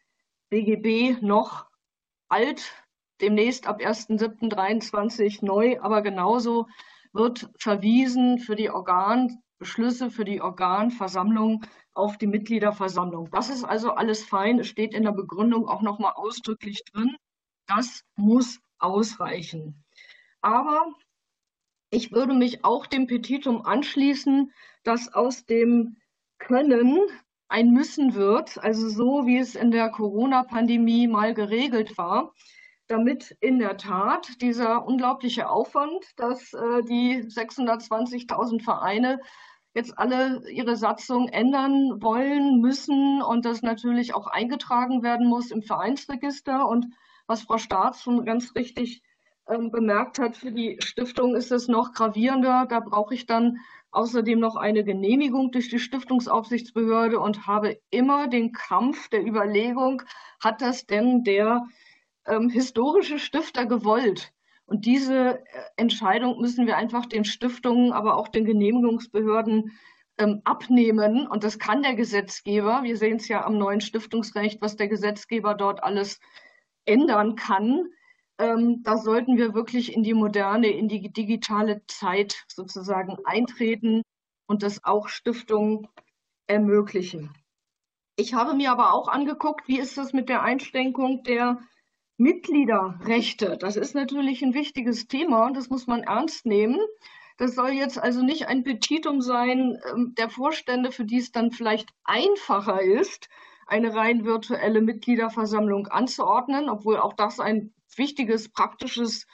[0.49, 1.67] BGB noch
[2.29, 2.84] alt,
[3.25, 6.67] demnächst ab 1.7.23 neu, aber genauso
[7.15, 13.31] wird verwiesen für die Organbeschlüsse, für die Organversammlung auf die Mitgliederversammlung.
[13.31, 14.59] Das ist also alles fein.
[14.59, 17.17] Es steht in der Begründung auch nochmal ausdrücklich drin.
[17.67, 19.83] Das muss ausreichen.
[20.43, 20.87] Aber
[21.91, 25.97] ich würde mich auch dem Petitum anschließen, dass aus dem
[26.39, 26.99] Können
[27.49, 32.35] ein Müssen wird, also so wie es in der Corona-Pandemie mal geregelt war,
[32.95, 39.21] damit in der Tat dieser unglaubliche Aufwand, dass äh, die 620.000 Vereine
[39.75, 45.63] jetzt alle ihre Satzung ändern wollen, müssen und das natürlich auch eingetragen werden muss im
[45.63, 46.69] Vereinsregister.
[46.69, 46.87] Und
[47.27, 49.03] was Frau Staats schon ganz richtig
[49.49, 52.67] ähm, bemerkt hat, für die Stiftung ist es noch gravierender.
[52.69, 53.59] Da brauche ich dann
[53.91, 60.03] außerdem noch eine Genehmigung durch die Stiftungsaufsichtsbehörde und habe immer den Kampf der Überlegung,
[60.39, 61.65] hat das denn der
[62.27, 64.33] ähm, historische Stifter gewollt?
[64.67, 65.43] Und diese äh,
[65.77, 69.73] Entscheidung müssen wir einfach den Stiftungen, aber auch den Genehmigungsbehörden
[70.19, 71.27] ähm, abnehmen.
[71.27, 72.83] Und das kann der Gesetzgeber.
[72.83, 76.21] Wir sehen es ja am neuen Stiftungsrecht, was der Gesetzgeber dort alles
[76.87, 77.87] ändern kann.
[78.39, 84.03] Ähm, da sollten wir wirklich in die moderne, in die digitale Zeit sozusagen eintreten
[84.47, 85.89] und das auch Stiftungen
[86.47, 87.33] ermöglichen.
[88.17, 91.59] Ich habe mir aber auch angeguckt, wie ist das mit der Einschränkung der
[92.17, 93.57] Mitgliederrechte.
[93.59, 96.79] Das ist natürlich ein wichtiges Thema und das muss man ernst nehmen.
[97.37, 101.51] Das soll jetzt also nicht ein Petitum sein ähm, der Vorstände, für die es dann
[101.51, 103.29] vielleicht einfacher ist,
[103.67, 109.27] eine rein virtuelle Mitgliederversammlung anzuordnen, obwohl auch das ein wichtiges, praktisches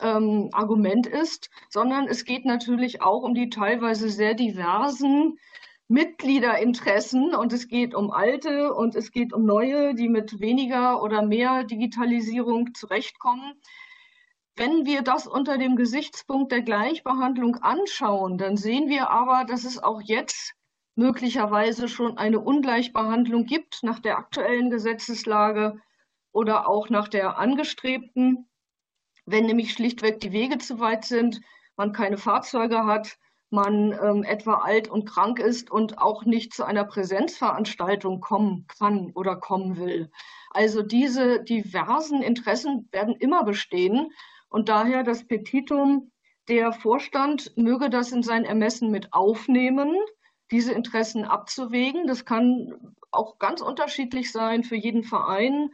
[0.00, 5.38] ähm, Argument ist, sondern es geht natürlich auch um die teilweise sehr diversen
[5.88, 11.22] Mitgliederinteressen und es geht um alte und es geht um neue, die mit weniger oder
[11.22, 13.54] mehr Digitalisierung zurechtkommen.
[14.54, 19.82] Wenn wir das unter dem Gesichtspunkt der Gleichbehandlung anschauen, dann sehen wir aber, dass es
[19.82, 20.54] auch jetzt
[20.94, 25.80] möglicherweise schon eine Ungleichbehandlung gibt nach der aktuellen Gesetzeslage
[26.32, 28.48] oder auch nach der angestrebten,
[29.24, 31.40] wenn nämlich schlichtweg die Wege zu weit sind,
[31.76, 33.16] man keine Fahrzeuge hat,
[33.50, 39.12] man ähm, etwa alt und krank ist und auch nicht zu einer Präsenzveranstaltung kommen kann
[39.14, 40.10] oder kommen will.
[40.50, 44.12] Also diese diversen Interessen werden immer bestehen
[44.48, 46.10] und daher das Petitum,
[46.48, 49.94] der Vorstand möge das in sein Ermessen mit aufnehmen,
[50.50, 52.06] diese Interessen abzuwägen.
[52.06, 55.70] Das kann auch ganz unterschiedlich sein für jeden Verein,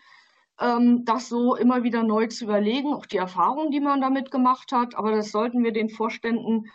[0.61, 4.73] ähm, das so immer wieder neu zu überlegen, auch die Erfahrungen, die man damit gemacht
[4.73, 4.97] hat.
[4.97, 6.71] Aber das sollten wir den Vorständen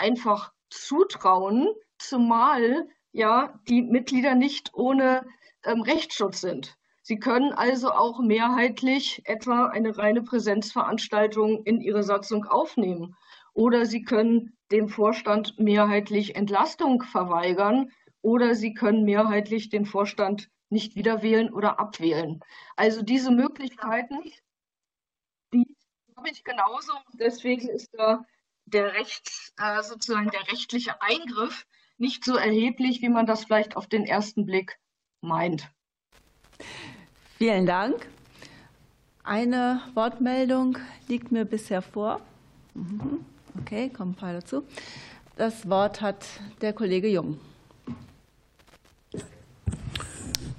[0.00, 5.26] einfach zutrauen, zumal ja die Mitglieder nicht ohne
[5.64, 6.76] ähm, Rechtsschutz sind.
[7.02, 13.16] Sie können also auch mehrheitlich etwa eine reine Präsenzveranstaltung in ihre Satzung aufnehmen.
[13.52, 17.90] Oder Sie können dem Vorstand mehrheitlich Entlastung verweigern.
[18.22, 22.40] Oder Sie können mehrheitlich den Vorstand nicht wieder wählen oder abwählen.
[22.76, 24.22] Also diese Möglichkeiten,
[25.52, 25.66] die
[26.16, 26.92] habe ich genauso.
[27.14, 28.24] Deswegen ist da
[28.70, 31.66] der Rechts, äh, sozusagen der rechtliche Eingriff
[31.98, 34.78] nicht so erheblich, wie man das vielleicht auf den ersten Blick
[35.20, 35.68] meint.
[37.38, 38.06] Vielen Dank.
[39.22, 40.78] Eine Wortmeldung
[41.08, 42.20] liegt mir bisher vor.
[42.74, 43.24] Mhm.
[43.60, 44.64] Okay, kommen ein paar dazu.
[45.36, 46.26] Das Wort hat
[46.60, 47.38] der Kollege Jung.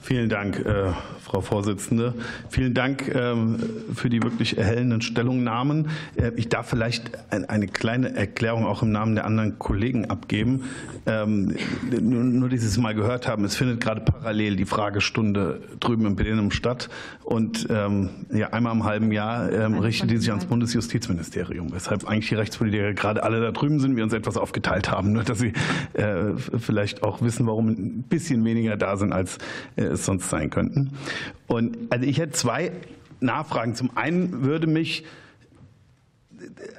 [0.04, 2.16] Vielen Dank, äh, Frau Vorsitzende.
[2.50, 3.60] Vielen Dank ähm,
[3.94, 5.90] für die wirklich erhellenden Stellungnahmen.
[6.16, 10.64] Äh, ich darf vielleicht eine kleine Erklärung auch im Namen der anderen Kollegen abgeben.
[11.06, 11.56] Ähm,
[12.02, 16.90] nur dieses Mal gehört haben, es findet gerade parallel die Fragestunde drüben im Plenum statt.
[17.24, 19.50] Und ähm, ja, einmal im halben Jahr
[19.84, 24.04] richtet die sich ans Bundesjustizministerium, weshalb eigentlich die Rechtspolitiker gerade alle da drüben sind, wir
[24.04, 25.14] uns etwas aufgeteilt haben.
[25.14, 25.54] Nur, dass Sie
[25.94, 29.38] äh, vielleicht auch wissen, warum ein bisschen weniger da sind, als
[29.92, 30.92] es sonst sein könnten.
[31.48, 32.72] Und also ich hätte zwei
[33.20, 33.76] Nachfragen.
[33.76, 35.06] Zum einen würde mich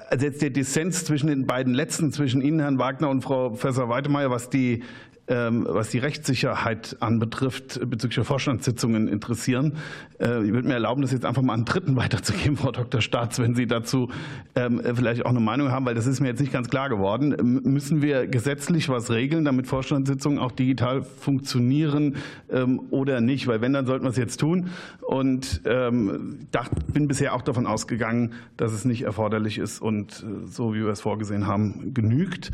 [0.09, 3.89] also jetzt der Dissens zwischen den beiden letzten, zwischen Ihnen, Herrn Wagner und Frau Professor
[3.89, 4.83] Weidemeyer, was die
[5.29, 9.75] was die Rechtssicherheit anbetrifft, bezüglich der Vorstandssitzungen interessieren.
[10.19, 13.01] Äh, ich würde mir erlauben, das jetzt einfach mal an Dritten weiterzugeben, Frau Dr.
[13.01, 14.11] Staats, wenn Sie dazu
[14.55, 17.63] ähm, vielleicht auch eine Meinung haben, weil das ist mir jetzt nicht ganz klar geworden.
[17.65, 22.17] Müssen wir gesetzlich was regeln, damit Vorstandssitzungen auch digital funktionieren
[22.51, 23.47] ähm, oder nicht?
[23.47, 24.71] Weil wenn, dann sollten wir es jetzt tun.
[25.01, 30.75] Und ich bin bisher auch davon ausgegangen, dass es nicht erforderlich ist und äh, so,
[30.75, 32.51] wie wir es vorgesehen haben, genügt.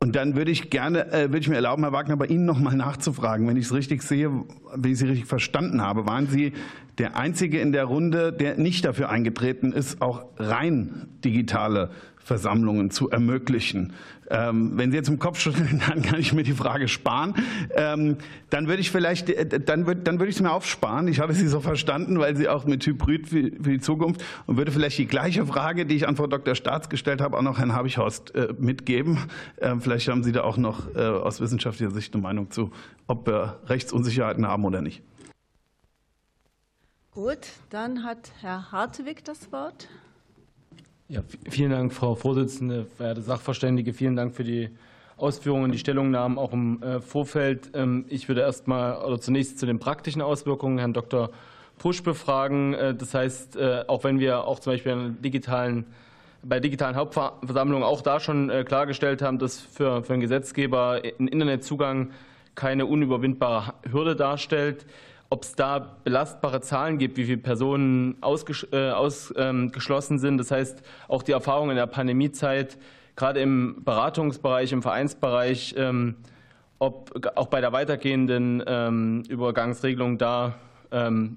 [0.00, 2.60] Und dann würde ich gerne, äh, würde ich mir erlauben, Herr Wagner, bei Ihnen noch
[2.60, 4.30] mal nachzufragen, wenn ich es richtig sehe,
[4.74, 6.06] wenn ich Sie richtig verstanden habe.
[6.06, 6.52] Waren Sie
[6.98, 13.08] der Einzige in der Runde, der nicht dafür eingetreten ist, auch rein digitale Versammlungen zu
[13.08, 13.94] ermöglichen.
[14.30, 17.34] Ähm, wenn Sie jetzt im Kopf schütteln, dann kann ich mir die Frage sparen.
[17.74, 18.18] Ähm,
[18.50, 21.08] dann würde ich vielleicht, äh, dann würde, dann würde ich es mir aufsparen.
[21.08, 24.70] Ich habe Sie so verstanden, weil Sie auch mit Hybrid für, die Zukunft und würde
[24.70, 26.54] vielleicht die gleiche Frage, die ich an Frau Dr.
[26.54, 29.18] Staats gestellt habe, auch noch Herrn Habichhorst äh, mitgeben.
[29.60, 32.70] Ähm, vielleicht haben Sie da auch noch äh, aus wissenschaftlicher Sicht eine Meinung zu,
[33.06, 35.02] ob wir Rechtsunsicherheiten haben oder nicht.
[37.18, 39.88] Gut, dann hat Herr Hartwig das Wort.
[41.08, 43.92] Ja, vielen Dank, Frau Vorsitzende, verehrte Sachverständige.
[43.92, 44.70] Vielen Dank für die
[45.16, 47.72] Ausführungen und die Stellungnahmen auch im äh, Vorfeld.
[47.74, 51.30] Ähm, ich würde erst mal oder zunächst zu den praktischen Auswirkungen Herrn Dr.
[51.78, 52.74] Pusch befragen.
[52.74, 55.86] Äh, das heißt, äh, auch wenn wir auch zum Beispiel digitalen,
[56.44, 62.12] bei digitalen Hauptversammlungen auch da schon klargestellt haben, dass für, für einen Gesetzgeber ein Internetzugang
[62.54, 64.86] keine unüberwindbare Hürde darstellt,
[65.30, 70.38] ob es da belastbare Zahlen gibt, wie viele Personen ausgeschlossen äh, ähm, sind.
[70.38, 72.78] Das heißt, auch die Erfahrung in der Pandemiezeit,
[73.14, 76.16] gerade im Beratungsbereich, im Vereinsbereich, ähm,
[76.78, 80.54] ob auch bei der weitergehenden ähm, Übergangsregelung da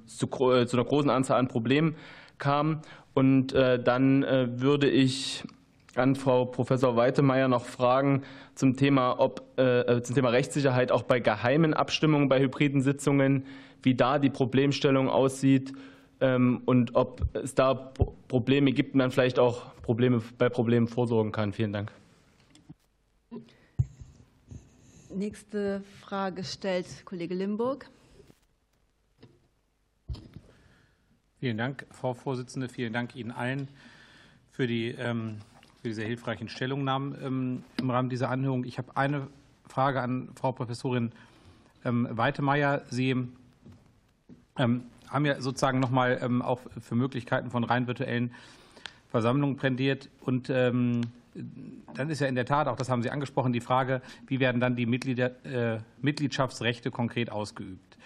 [0.06, 1.95] zu, äh, zu einer großen Anzahl an Problemen
[2.38, 2.80] kam.
[3.13, 4.23] Und äh, dann
[4.62, 5.43] würde ich
[5.95, 8.23] an Frau Professor Weitemeyer noch fragen
[8.56, 13.45] zum Thema, ob, äh, zum Thema Rechtssicherheit auch bei geheimen Abstimmungen bei hybriden Sitzungen
[13.84, 15.74] wie da die Problemstellung aussieht
[16.20, 21.32] ähm, und ob es da Probleme gibt und man vielleicht auch Probleme, bei Problemen vorsorgen
[21.32, 21.52] kann.
[21.52, 21.91] Vielen Dank.
[25.13, 27.89] Nächste Frage stellt Kollege Limburg.
[31.39, 32.70] Vielen Dank, Frau Vorsitzende.
[32.70, 33.67] Vielen Dank Ihnen allen
[34.52, 35.39] für die, ähm,
[35.82, 38.63] für die sehr hilfreichen Stellungnahmen ähm, im Rahmen dieser Anhörung.
[38.63, 39.28] Ich habe eine
[39.67, 41.12] Frage an Frau Professorin
[41.84, 42.84] Weitemeyer.
[42.91, 43.15] Sie
[44.56, 48.32] haben ja sozusagen nochmal ähm, auch für Möglichkeiten von rein virtuellen
[49.10, 50.10] Versammlungen prädiert.
[50.22, 51.02] Und ähm,
[51.94, 54.60] dann ist ja in der Tat, auch das haben Sie angesprochen, die Frage, wie werden
[54.60, 57.98] dann die Mitglieder, äh, Mitgliedschaftsrechte konkret ausgeübt.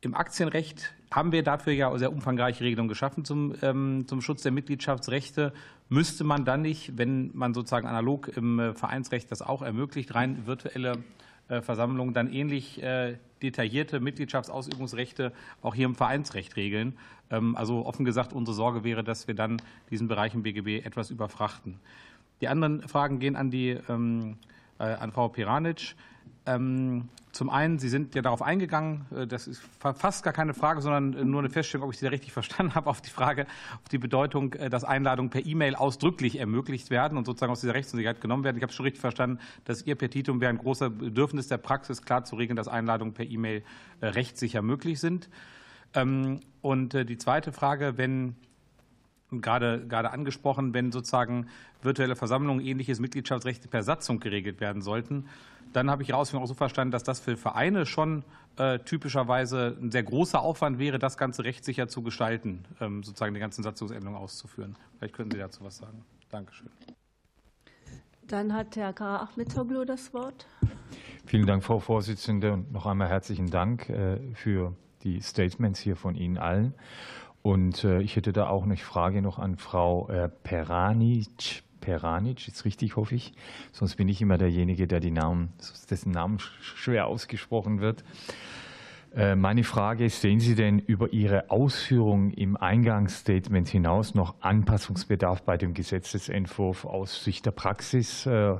[0.00, 4.50] Im Aktienrecht haben wir dafür ja sehr umfangreiche Regelungen geschaffen zum, ähm, zum Schutz der
[4.50, 5.52] Mitgliedschaftsrechte.
[5.88, 10.46] Müsste man dann nicht, wenn man sozusagen analog im äh, Vereinsrecht das auch ermöglicht, rein
[10.46, 11.04] virtuelle
[11.48, 16.96] äh, Versammlungen dann ähnlich äh, detaillierte Mitgliedschaftsausübungsrechte auch hier im Vereinsrecht regeln.
[17.30, 21.10] Ähm, also offen gesagt, unsere Sorge wäre, dass wir dann diesen Bereich im BGB etwas
[21.10, 21.80] überfrachten.
[22.40, 24.36] Die anderen Fragen gehen an, die, ähm,
[24.78, 25.94] äh, an Frau Piranic.
[26.46, 30.82] Ähm, zum einen, Sie sind ja darauf eingegangen, äh, das ist fast gar keine Frage,
[30.82, 33.46] sondern äh, nur eine Feststellung, ob ich Sie richtig verstanden habe, auf die Frage,
[33.82, 37.74] auf die Bedeutung, äh, dass Einladungen per E-Mail ausdrücklich ermöglicht werden und sozusagen aus dieser
[37.74, 38.58] Rechtsunsicherheit genommen werden.
[38.58, 42.02] Ich habe es schon richtig verstanden, dass Ihr Petitum wäre ein großer Bedürfnis der Praxis,
[42.02, 43.64] klar zu regeln, dass Einladungen per E-Mail
[44.02, 45.30] rechtssicher möglich sind.
[45.94, 48.36] Ähm, und die zweite Frage, wenn
[49.40, 51.46] gerade, gerade angesprochen, wenn sozusagen
[51.80, 55.26] virtuelle Versammlungen ähnliches Mitgliedschaftsrechte per Satzung geregelt werden sollten,
[55.72, 58.24] dann habe ich Ihre auch so verstanden, dass das für Vereine schon
[58.56, 63.40] äh, typischerweise ein sehr großer Aufwand wäre, das Ganze rechtssicher zu gestalten, ähm, sozusagen die
[63.40, 64.76] ganzen Satzungsänderungen auszuführen.
[64.98, 66.04] Vielleicht können Sie dazu was sagen.
[66.30, 66.68] Dankeschön.
[68.28, 69.16] Dann hat Herr K.
[69.16, 70.46] Ahmetoglu das Wort.
[71.26, 76.14] Vielen Dank, Frau Vorsitzende, und noch einmal herzlichen Dank äh, für die Statements hier von
[76.14, 76.74] Ihnen allen.
[77.42, 80.08] Und äh, ich hätte da auch eine Frage noch an Frau
[80.44, 81.64] Peranic.
[81.82, 83.34] Peranic, ist richtig, hoffe ich.
[83.72, 85.52] Sonst bin ich immer derjenige, der die Namen,
[85.90, 88.02] dessen Namen schwer ausgesprochen wird.
[89.14, 95.42] Äh, meine Frage ist, sehen Sie denn über Ihre Ausführungen im Eingangsstatement hinaus noch Anpassungsbedarf
[95.42, 98.24] bei dem Gesetzesentwurf aus Sicht der Praxis?
[98.24, 98.52] Äh,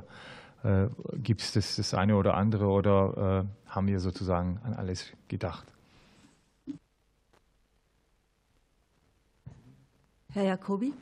[0.63, 5.65] äh, Gibt es das, das eine oder andere oder haben wir sozusagen an alles gedacht?
[10.33, 10.93] Herr Jacobi.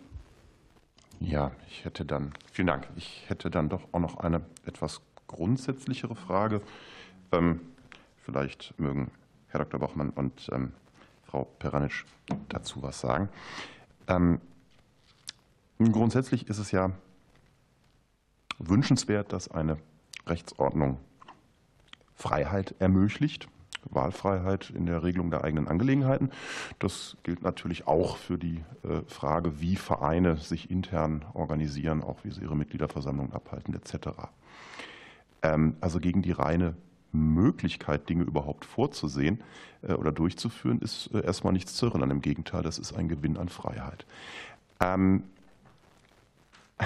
[1.24, 2.88] Ja, ich hätte dann, vielen Dank.
[2.96, 6.62] Ich hätte dann doch auch noch eine etwas grundsätzlichere Frage.
[7.32, 7.62] Ähm,
[8.18, 9.12] vielleicht mögen
[9.50, 9.80] Herr Dr.
[9.80, 10.74] Bachmann und ähm,
[11.24, 12.06] Frau Peranic
[12.50, 13.30] dazu was sagen.
[14.08, 14.42] Ähm,
[15.78, 16.92] grundsätzlich ist es ja
[18.58, 19.78] wünschenswert, dass eine
[20.26, 20.98] Rechtsordnung
[22.16, 23.48] Freiheit ermöglicht
[23.90, 26.32] Wahlfreiheit in der Regelung der eigenen Angelegenheiten.
[26.80, 32.32] Das gilt natürlich auch für die äh, Frage, wie Vereine sich intern organisieren, auch wie
[32.32, 34.10] sie ihre Mitgliederversammlungen abhalten etc.
[35.42, 36.76] Ähm, also gegen die reine
[37.12, 39.42] Möglichkeit, Dinge überhaupt vorzusehen
[39.82, 42.12] äh, oder durchzuführen, ist äh, erstmal nichts zu erinnern.
[42.12, 44.06] Im Gegenteil, das ist ein Gewinn an Freiheit.
[44.80, 45.24] Ähm,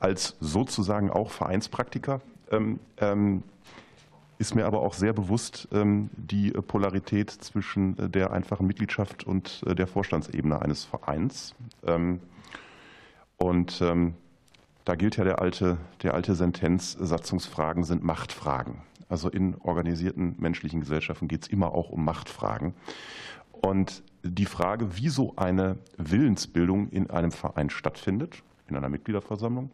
[0.00, 2.20] als sozusagen auch Vereinspraktiker
[2.50, 2.78] ähm,
[4.38, 9.62] ist mir aber auch sehr bewusst ähm, die Polarität zwischen äh, der einfachen Mitgliedschaft und
[9.66, 11.54] äh, der Vorstandsebene eines Vereins.
[11.86, 12.20] Ähm,
[13.38, 18.78] und da gilt ja der alte, der alte Sentenz, Satzungsfragen sind Machtfragen.
[19.10, 22.72] Also in organisierten menschlichen Gesellschaften geht es immer auch um Machtfragen.
[23.52, 29.70] Und die Frage, wie so eine Willensbildung in einem Verein stattfindet, in einer Mitgliederversammlung,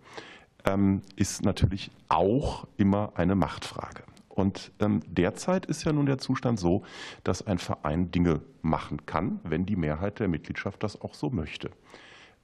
[1.14, 4.02] ist natürlich auch immer eine Machtfrage.
[4.34, 6.82] Und ähm, derzeit ist ja nun der Zustand so,
[7.22, 11.70] dass ein Verein Dinge machen kann, wenn die Mehrheit der Mitgliedschaft das auch so möchte.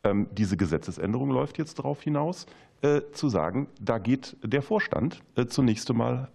[0.04, 2.46] Ähm, diese Gesetzesänderung läuft jetzt darauf hinaus,
[2.82, 6.28] äh, zu sagen, da geht der Vorstand äh, zunächst einmal,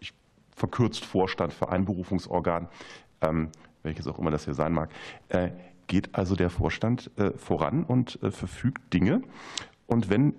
[0.00, 0.12] ich,
[0.50, 2.68] verkürzt Vorstand für ein Berufungsorgan,
[3.20, 3.50] ähm,
[3.84, 4.90] welches auch immer das hier sein mag,
[5.28, 5.50] äh,
[5.86, 9.22] geht also der Vorstand voran und verfügt Dinge.
[9.86, 10.34] Und wenn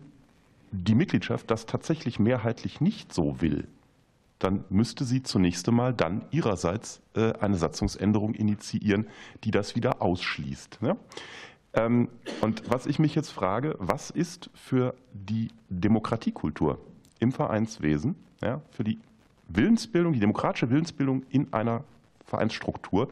[0.72, 3.66] die Mitgliedschaft das tatsächlich mehrheitlich nicht so will,
[4.40, 9.08] dann müsste sie zunächst einmal dann ihrerseits äh, eine Satzungsänderung initiieren,
[9.44, 10.82] die das wieder ausschließt.
[10.82, 10.98] Ne?
[11.74, 12.10] Ähm,
[12.42, 16.80] und was ich mich jetzt frage, was ist für die Demokratiekultur
[17.20, 18.16] im Vereinswesen,
[18.70, 19.00] für die
[19.48, 21.84] Willensbildung, die demokratische Willensbildung in einer
[22.26, 23.10] Vereinsstruktur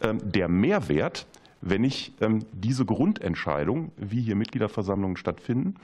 [0.00, 1.26] ähm, der Mehrwert,
[1.60, 5.74] wenn ich ähm, diese Grundentscheidung, wie hier Mitgliederversammlungen stattfinden,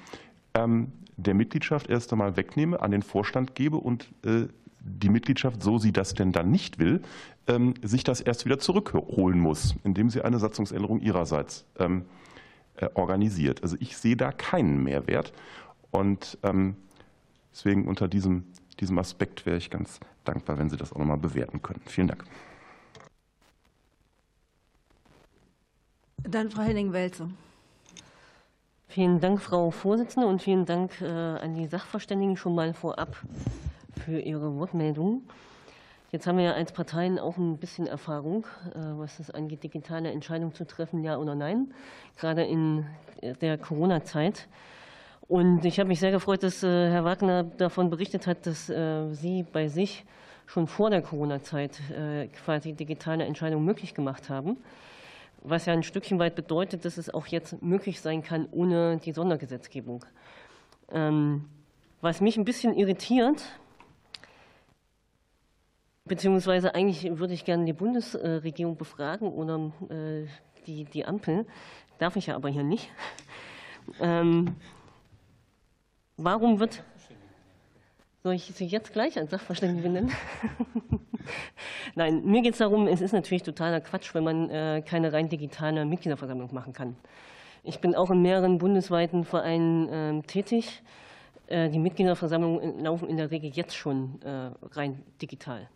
[1.18, 4.46] der Mitgliedschaft erst einmal wegnehme, an den Vorstand gebe und äh,
[4.80, 7.02] die Mitgliedschaft, so sie das denn dann nicht will,
[7.46, 12.04] ähm, sich das erst wieder zurückholen muss, indem sie eine Satzungsänderung ihrerseits ähm,
[12.76, 13.62] äh, organisiert.
[13.62, 15.32] Also ich sehe da keinen Mehrwert
[15.90, 16.76] und ähm,
[17.52, 18.44] deswegen unter diesem,
[18.78, 21.80] diesem Aspekt wäre ich ganz dankbar, wenn Sie das auch nochmal bewerten können.
[21.86, 22.24] Vielen Dank.
[26.22, 27.30] Dann Frau Henning-Welze.
[28.90, 33.18] Vielen Dank, Frau Vorsitzende, und vielen Dank äh, an die Sachverständigen schon mal vorab
[34.02, 35.24] für Ihre Wortmeldung.
[36.10, 40.10] Jetzt haben wir ja als Parteien auch ein bisschen Erfahrung, äh, was es angeht, digitale
[40.10, 41.74] Entscheidungen zu treffen, ja oder nein,
[42.16, 42.86] gerade in
[43.42, 44.48] der Corona-Zeit.
[45.28, 49.44] Und ich habe mich sehr gefreut, dass äh, Herr Wagner davon berichtet hat, dass Sie
[49.52, 50.06] bei sich
[50.46, 51.78] schon vor der Corona-Zeit
[52.42, 54.56] quasi digitale Entscheidungen möglich gemacht haben,
[55.42, 59.12] was ja ein Stückchen weit bedeutet, dass es auch jetzt möglich sein kann ohne die
[59.12, 60.04] Sondergesetzgebung.
[60.90, 61.44] Ähm,
[62.00, 63.42] was mich ein bisschen irritiert,
[66.08, 70.26] Beziehungsweise eigentlich würde ich gerne die Bundesregierung befragen oder äh,
[70.66, 71.44] die, die Ampel.
[71.98, 72.90] Darf ich ja aber hier nicht.
[74.00, 74.56] Ähm,
[76.18, 76.82] warum wird.
[78.22, 80.12] Soll ich Sie jetzt gleich als Sachverständige benennen?
[81.94, 85.28] Nein, mir geht es darum, es ist natürlich totaler Quatsch, wenn man äh, keine rein
[85.28, 86.96] digitale Mitgliederversammlung machen kann.
[87.62, 90.82] Ich bin auch in mehreren bundesweiten Vereinen äh, tätig.
[91.46, 95.68] Äh, die Mitgliederversammlungen laufen in der Regel jetzt schon äh, rein digital.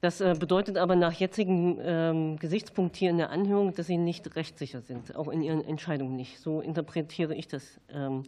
[0.00, 4.34] Das äh, bedeutet aber nach jetzigem ähm, Gesichtspunkt hier in der Anhörung, dass Sie nicht
[4.34, 6.40] rechtssicher sind, auch in Ihren Entscheidungen nicht.
[6.40, 7.78] So interpretiere ich das.
[7.92, 8.22] Ähm.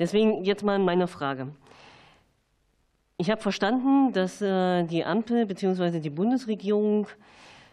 [0.00, 1.52] Deswegen jetzt mal meine Frage.
[3.18, 6.00] Ich habe verstanden, dass äh, die Ampel bzw.
[6.00, 7.06] die Bundesregierung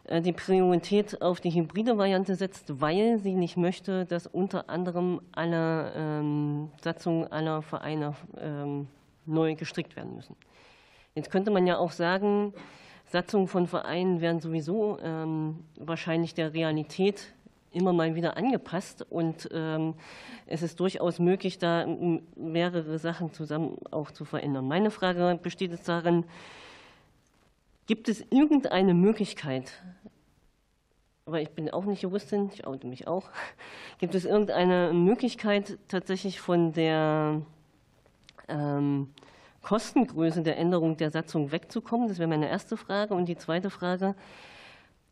[0.04, 5.22] äh, die Priorität auf die hybride Variante setzt, weil sie nicht möchte, dass unter anderem
[5.32, 8.14] alle ähm, Satzungen aller Vereine
[9.26, 10.36] neu gestrickt werden müssen.
[11.16, 12.54] Jetzt könnte man ja auch sagen,
[13.10, 17.34] Satzungen von Vereinen werden sowieso ähm, wahrscheinlich der Realität
[17.72, 19.96] immer mal wieder angepasst und ähm,
[20.46, 21.88] es ist durchaus möglich, da
[22.36, 24.68] mehrere Sachen zusammen auch zu verändern.
[24.68, 26.24] Meine Frage besteht jetzt darin,
[27.88, 29.72] gibt es irgendeine Möglichkeit,
[31.26, 33.30] aber ich bin auch nicht Juristin, ich oute mich auch,
[33.98, 37.42] gibt es irgendeine Möglichkeit tatsächlich von der
[38.48, 39.10] ähm,
[39.70, 42.08] Kostengröße der Änderung der Satzung wegzukommen?
[42.08, 43.14] Das wäre meine erste Frage.
[43.14, 44.16] Und die zweite Frage,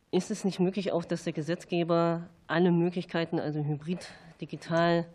[0.09, 4.09] ist es nicht möglich auch, dass der Gesetzgeber alle Möglichkeiten, also hybrid,
[4.41, 5.05] digital,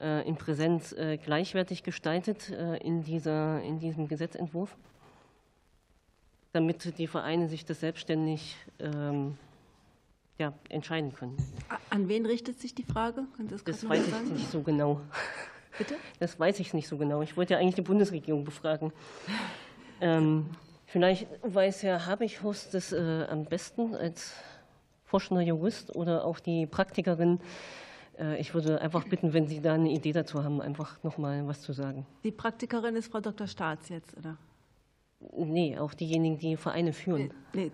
[0.00, 4.76] äh, in Präsenz äh, gleichwertig gestaltet äh, in, dieser, in diesem Gesetzentwurf,
[6.52, 9.36] damit die Vereine sich das selbstständig ähm,
[10.38, 11.36] ja, entscheiden können?
[11.90, 13.24] An wen richtet sich die Frage?
[13.48, 15.00] Das, das weiß ich nicht so genau.
[15.78, 15.96] Bitte?
[16.20, 17.22] Das weiß ich nicht so genau.
[17.22, 18.92] Ich wollte ja eigentlich die Bundesregierung befragen.
[20.00, 20.46] Ähm,
[20.86, 24.34] vielleicht weiß Herr Habichhorst das äh, am besten als
[25.04, 27.40] forschender Jurist oder auch die Praktikerin.
[28.18, 31.46] Äh, ich würde einfach bitten, wenn Sie da eine Idee dazu haben, einfach noch mal
[31.46, 32.06] was zu sagen.
[32.22, 33.46] Die Praktikerin ist Frau Dr.
[33.46, 34.36] Staats jetzt, oder?
[35.32, 37.30] Nee, auch diejenigen, die Vereine führen.
[37.52, 37.70] Nee,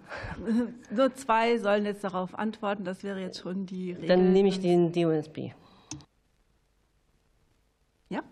[0.47, 0.65] nee.
[0.95, 2.85] Nur zwei sollen jetzt darauf antworten.
[2.85, 4.09] Das wäre jetzt schon die Regel.
[4.09, 5.51] Dann nehme ich den DOSB.
[8.09, 8.23] Ja,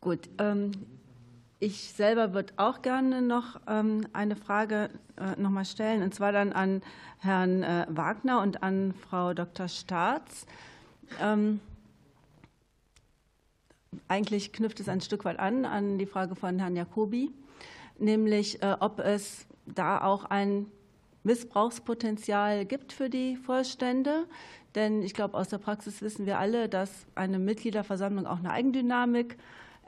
[0.00, 0.28] gut.
[0.38, 0.72] Ähm,
[1.60, 6.30] ich selber würde auch gerne noch ähm, eine Frage äh, noch mal stellen, und zwar
[6.30, 6.82] dann an
[7.18, 9.66] Herrn äh, Wagner und an Frau Dr.
[9.66, 10.46] Staats.
[11.20, 11.60] Ähm,
[14.06, 17.32] eigentlich knüpft es ein Stück weit an an die Frage von Herrn Jacobi,
[17.98, 20.66] nämlich äh, ob es da auch ein
[21.24, 24.26] Missbrauchspotenzial gibt für die Vorstände.
[24.74, 29.36] Denn ich glaube, aus der Praxis wissen wir alle, dass eine Mitgliederversammlung auch eine Eigendynamik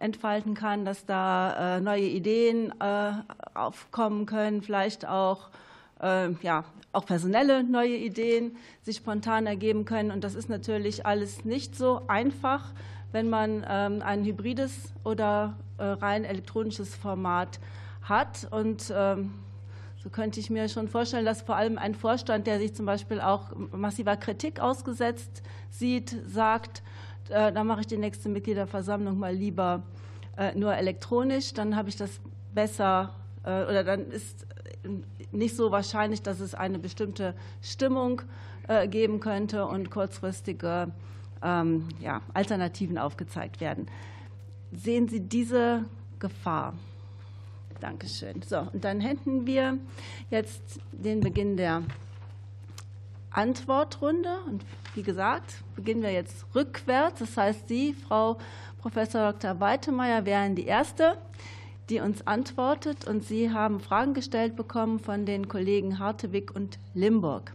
[0.00, 3.12] entfalten kann, dass da äh, neue Ideen äh,
[3.54, 5.50] aufkommen können, vielleicht auch,
[6.02, 10.10] äh, ja, auch personelle neue Ideen sich spontan ergeben können.
[10.10, 12.72] Und das ist natürlich alles nicht so einfach,
[13.12, 17.58] wenn man ähm, ein hybrides oder rein elektronisches Format
[18.02, 18.46] hat.
[18.50, 19.32] Und ähm,
[20.02, 23.20] so könnte ich mir schon vorstellen, dass vor allem ein Vorstand, der sich zum Beispiel
[23.20, 26.82] auch massiver Kritik ausgesetzt sieht, sagt,
[27.30, 29.82] äh, dann mache ich die nächste Mitgliederversammlung mal lieber
[30.36, 32.20] äh, nur elektronisch, dann habe ich das
[32.54, 33.14] besser
[33.44, 34.46] äh, oder dann ist
[35.32, 38.22] nicht so wahrscheinlich, dass es eine bestimmte Stimmung
[38.88, 40.92] geben könnte und kurzfristige
[41.42, 41.88] ähm,
[42.34, 43.88] Alternativen aufgezeigt werden.
[44.72, 45.84] Sehen Sie diese
[46.20, 46.74] Gefahr?
[47.80, 48.42] Dankeschön.
[48.42, 49.78] So, und dann hätten wir
[50.30, 51.82] jetzt den Beginn der
[53.30, 54.38] Antwortrunde.
[54.46, 54.64] Und
[54.94, 57.20] wie gesagt, beginnen wir jetzt rückwärts.
[57.20, 58.38] Das heißt, Sie, Frau
[58.80, 59.60] Professor Dr.
[59.60, 61.18] Weitemeyer, wären die Erste,
[61.88, 63.06] die uns antwortet.
[63.06, 67.52] Und Sie haben Fragen gestellt bekommen von den Kollegen Hartewig und Limburg.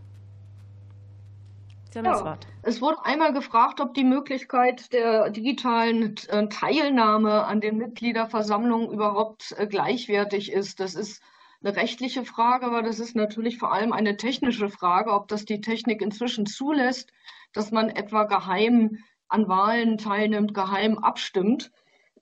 [1.92, 2.48] Sie haben ja, das Wort.
[2.62, 9.56] Es wurde einmal gefragt, ob die Möglichkeit der digitalen äh, Teilnahme an den Mitgliederversammlungen überhaupt
[9.58, 10.82] äh, gleichwertig ist.
[10.82, 11.22] Das ist
[11.66, 15.62] eine rechtliche Frage, aber das ist natürlich vor allem eine technische Frage, ob das die
[15.62, 17.12] Technik inzwischen zulässt,
[17.54, 21.72] dass man etwa geheim an Wahlen teilnimmt, geheim abstimmt.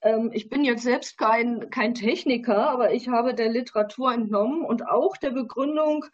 [0.00, 4.88] Ähm, ich bin jetzt selbst kein, kein Techniker, aber ich habe der Literatur entnommen und
[4.88, 6.06] auch der Begründung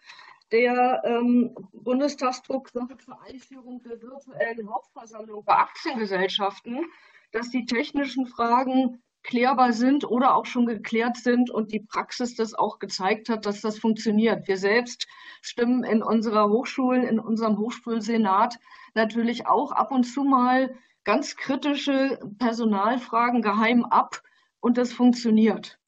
[0.50, 6.84] der ähm, Bundestagsdrucksache zur Einführung der virtuellen Hauptversammlung bei Aktiengesellschaften,
[7.30, 12.54] dass die technischen Fragen klärbar sind oder auch schon geklärt sind und die Praxis das
[12.54, 14.48] auch gezeigt hat, dass das funktioniert.
[14.48, 15.06] Wir selbst
[15.42, 18.58] stimmen in unserer Hochschulen, in unserem Hochschulsenat
[18.94, 24.22] natürlich auch ab und zu mal ganz kritische Personalfragen geheim ab
[24.60, 25.78] und das funktioniert.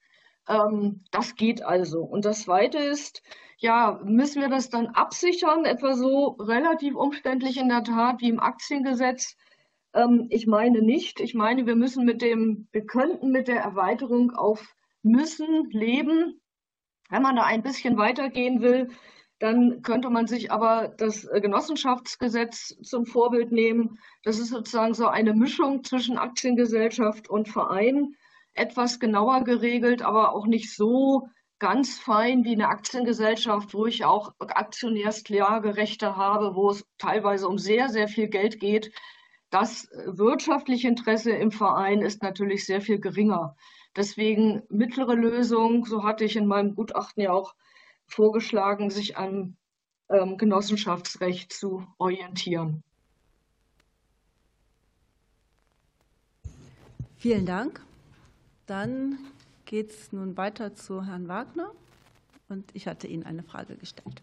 [0.48, 2.02] Ähm, das geht also.
[2.02, 3.22] Und das Zweite ist,
[3.58, 8.40] ja, müssen wir das dann absichern, etwa so relativ umständlich in der Tat wie im
[8.40, 9.36] Aktiengesetz?
[9.94, 11.20] Ähm, ich meine nicht.
[11.20, 16.40] Ich meine, wir müssen mit dem, wir könnten mit der Erweiterung auf müssen leben.
[17.10, 18.88] Wenn man da ein bisschen weitergehen will,
[19.38, 23.98] dann könnte man sich aber das Genossenschaftsgesetz zum Vorbild nehmen.
[24.22, 28.14] Das ist sozusagen so eine Mischung zwischen Aktiengesellschaft und Verein.
[28.54, 31.28] Etwas genauer geregelt, aber auch nicht so
[31.58, 37.88] ganz fein wie eine Aktiengesellschaft, wo ich auch Aktionärsklagerechte habe, wo es teilweise um sehr,
[37.88, 38.92] sehr viel Geld geht.
[39.52, 43.54] Das wirtschaftliche Interesse im Verein ist natürlich sehr viel geringer.
[43.94, 47.54] Deswegen mittlere Lösung, so hatte ich in meinem Gutachten ja auch
[48.06, 49.58] vorgeschlagen, sich am
[50.08, 52.82] ähm, Genossenschaftsrecht zu orientieren.
[57.18, 57.84] Vielen Dank.
[58.64, 59.18] Dann
[59.66, 61.72] geht es nun weiter zu Herrn Wagner.
[62.48, 64.22] Und ich hatte Ihnen eine Frage gestellt.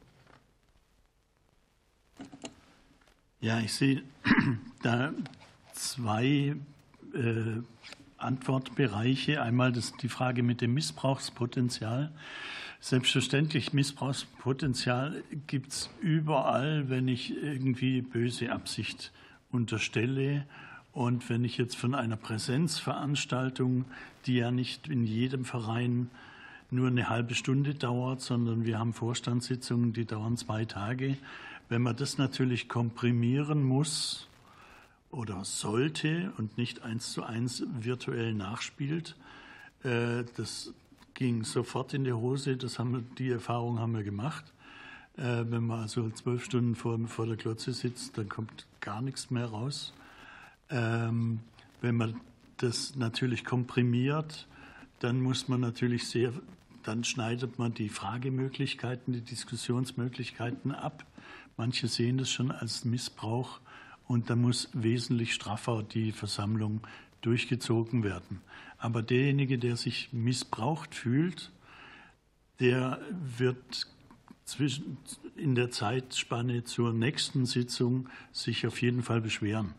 [3.41, 4.03] Ja, ich sehe
[4.83, 5.13] da
[5.71, 6.57] zwei
[7.13, 7.61] äh,
[8.17, 9.41] Antwortbereiche.
[9.41, 12.11] Einmal das, die Frage mit dem Missbrauchspotenzial.
[12.81, 19.13] Selbstverständlich, Missbrauchspotenzial gibt es überall, wenn ich irgendwie böse Absicht
[19.51, 20.45] unterstelle
[20.91, 23.85] und wenn ich jetzt von einer Präsenzveranstaltung,
[24.25, 26.09] die ja nicht in jedem Verein
[26.71, 31.17] nur eine halbe Stunde dauert, sondern wir haben Vorstandssitzungen, die dauern zwei Tage,
[31.69, 34.27] wenn man das natürlich komprimieren muss
[35.11, 39.15] oder sollte und nicht eins zu eins virtuell nachspielt,
[39.83, 40.73] äh, das
[41.13, 42.57] ging sofort in die Hose.
[42.57, 44.45] Das haben wir, die Erfahrung haben wir gemacht.
[45.17, 49.29] Äh, wenn man also zwölf Stunden vor, vor der Glotze sitzt, dann kommt gar nichts
[49.29, 49.93] mehr raus.
[50.69, 51.39] Ähm,
[51.81, 52.19] wenn man
[52.57, 54.47] das natürlich komprimiert,
[54.99, 56.33] dann muss man natürlich sehr,
[56.83, 61.05] dann schneidet man die Fragemöglichkeiten, die Diskussionsmöglichkeiten ab.
[61.59, 63.59] Manche sehen das schon als Missbrauch
[64.07, 66.79] und da muss wesentlich straffer die Versammlung
[67.19, 68.39] durchgezogen werden.
[68.77, 71.51] Aber derjenige, der sich missbraucht fühlt,
[72.61, 73.87] der wird
[75.35, 79.73] in der Zeitspanne zur nächsten Sitzung sich auf jeden Fall beschweren.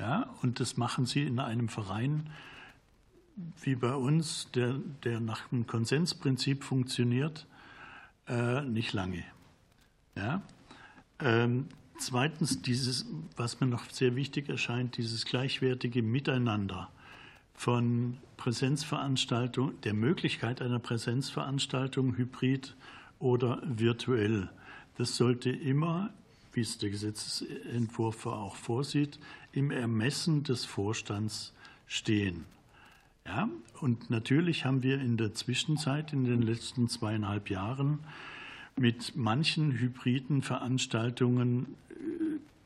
[0.00, 2.30] Ja, und das machen sie in einem Verein,
[3.60, 7.46] wie bei uns, der, der nach dem Konsensprinzip funktioniert,
[8.28, 9.24] äh, nicht lange.
[10.14, 10.40] Ja?
[11.20, 11.66] Ähm,
[11.98, 13.06] zweitens, dieses,
[13.36, 16.90] was mir noch sehr wichtig erscheint, dieses gleichwertige Miteinander
[17.54, 22.76] von Präsenzveranstaltung, der Möglichkeit einer Präsenzveranstaltung, hybrid
[23.18, 24.50] oder virtuell.
[24.98, 26.10] Das sollte immer,
[26.52, 29.18] wie es der Gesetzentwurf auch vorsieht,
[29.52, 31.54] im Ermessen des Vorstands
[31.86, 32.44] stehen.
[33.26, 33.48] Ja,
[33.80, 38.00] und natürlich haben wir in der Zwischenzeit, in den letzten zweieinhalb Jahren,
[38.76, 41.94] mit manchen hybriden Veranstaltungen äh,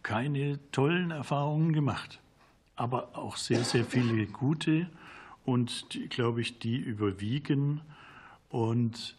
[0.02, 2.20] keine tollen Erfahrungen gemacht,
[2.76, 4.88] aber auch sehr, sehr viele gute
[5.44, 7.80] und, die, glaube ich, die überwiegen.
[8.48, 9.16] Und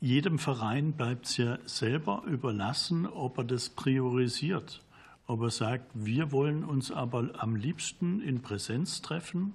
[0.00, 4.82] jedem Verein bleibt es ja selber überlassen, ob er das priorisiert,
[5.26, 9.52] ob er sagt, wir wollen uns aber am liebsten in Präsenz treffen.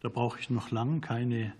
[0.00, 1.52] Da brauche ich noch lange keine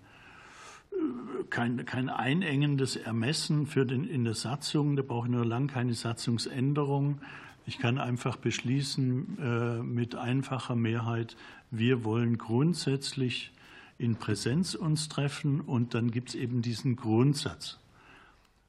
[1.51, 4.97] kein, kein einengendes Ermessen für den, in der Satzung.
[4.97, 7.21] Da brauche ich nur lang keine Satzungsänderung.
[7.67, 11.37] Ich kann einfach beschließen äh, mit einfacher Mehrheit,
[11.71, 13.53] wir wollen grundsätzlich
[13.99, 17.79] in Präsenz uns treffen und dann gibt es eben diesen Grundsatz.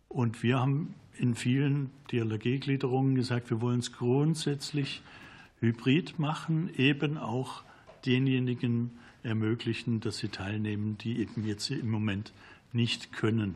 [0.08, 5.02] Und wir haben in vielen DLRG-Gliederungen gesagt, wir wollen es grundsätzlich
[5.60, 7.64] hybrid machen, eben auch
[8.06, 8.92] denjenigen
[9.26, 12.32] ermöglichen, dass sie teilnehmen, die eben jetzt im Moment
[12.72, 13.56] nicht können.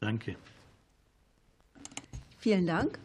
[0.00, 0.36] Danke.
[2.38, 2.98] Vielen Dank.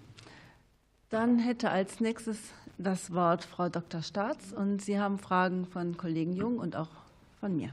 [1.09, 2.38] Dann hätte als nächstes
[2.78, 4.01] das Wort Frau Dr.
[4.01, 6.89] Staats und Sie haben Fragen von Kollegen Jung und auch
[7.39, 7.69] von mir.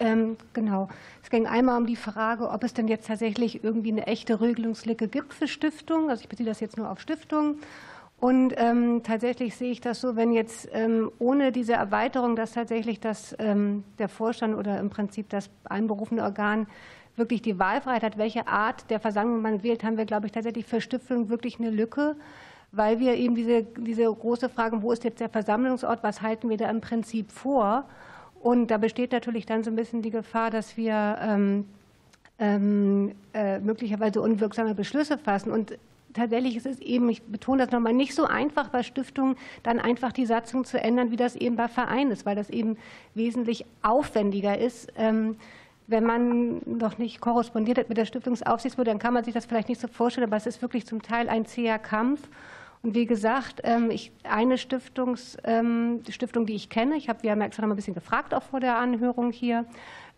[0.00, 0.88] Ähm, genau.
[1.22, 5.08] Es ging einmal um die Frage, ob es denn jetzt tatsächlich irgendwie eine echte Regelungslücke
[5.08, 6.08] gibt für Stiftungen.
[6.08, 7.58] Also ich beziehe das jetzt nur auf Stiftungen.
[8.22, 13.00] Und ähm, tatsächlich sehe ich das so, wenn jetzt ähm, ohne diese Erweiterung, dass tatsächlich
[13.00, 16.68] das, ähm, der Vorstand oder im Prinzip das einberufene Organ
[17.16, 20.66] wirklich die Wahlfreiheit hat, welche Art der Versammlung man wählt, haben wir, glaube ich, tatsächlich
[20.66, 22.14] für Stiftungen wirklich eine Lücke,
[22.70, 26.58] weil wir eben diese, diese große Frage, wo ist jetzt der Versammlungsort, was halten wir
[26.58, 27.88] da im Prinzip vor?
[28.40, 31.64] Und da besteht natürlich dann so ein bisschen die Gefahr, dass wir ähm,
[32.38, 35.50] ähm, äh, möglicherweise unwirksame Beschlüsse fassen.
[35.50, 35.76] Und
[36.14, 40.12] tatsächlich ist es eben, ich betone das nochmal, nicht so einfach bei Stiftungen dann einfach
[40.12, 42.76] die Satzung zu ändern, wie das eben bei Vereinen ist, weil das eben
[43.14, 44.92] wesentlich aufwendiger ist.
[44.96, 45.36] Ähm,
[45.86, 49.68] wenn man noch nicht korrespondiert hat mit der Stiftungsaufsichtsbehörde, dann kann man sich das vielleicht
[49.68, 52.28] nicht so vorstellen, aber es ist wirklich zum Teil ein zäher Kampf.
[52.82, 53.92] Und wie gesagt, ähm,
[54.24, 57.94] eine Stiftungs, ähm, Stiftung, die ich kenne, ich habe, wir haben extra noch ein bisschen
[57.94, 59.66] gefragt, auch vor der Anhörung hier,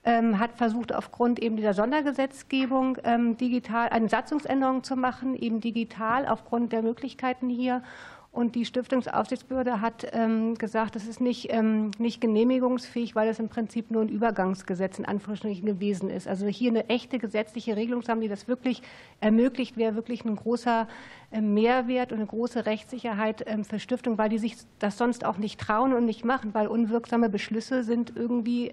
[0.04, 6.72] hat versucht, aufgrund eben dieser Sondergesetzgebung ähm, digital eine Satzungsänderung zu machen, eben digital aufgrund
[6.72, 7.82] der Möglichkeiten hier.
[8.30, 11.52] Und die Stiftungsaufsichtsbehörde hat ähm, gesagt, das ist nicht,
[11.98, 16.26] nicht genehmigungsfähig, weil es im Prinzip nur ein Übergangsgesetz in Anführungsstrichen gewesen ist.
[16.26, 18.82] Also hier eine echte gesetzliche Regelung zu haben, die das wirklich
[19.20, 20.88] ermöglicht, wäre wirklich ein großer
[21.30, 25.94] Mehrwert und eine große Rechtssicherheit für Stiftungen, weil die sich das sonst auch nicht trauen
[25.94, 28.72] und nicht machen, weil unwirksame Beschlüsse sind irgendwie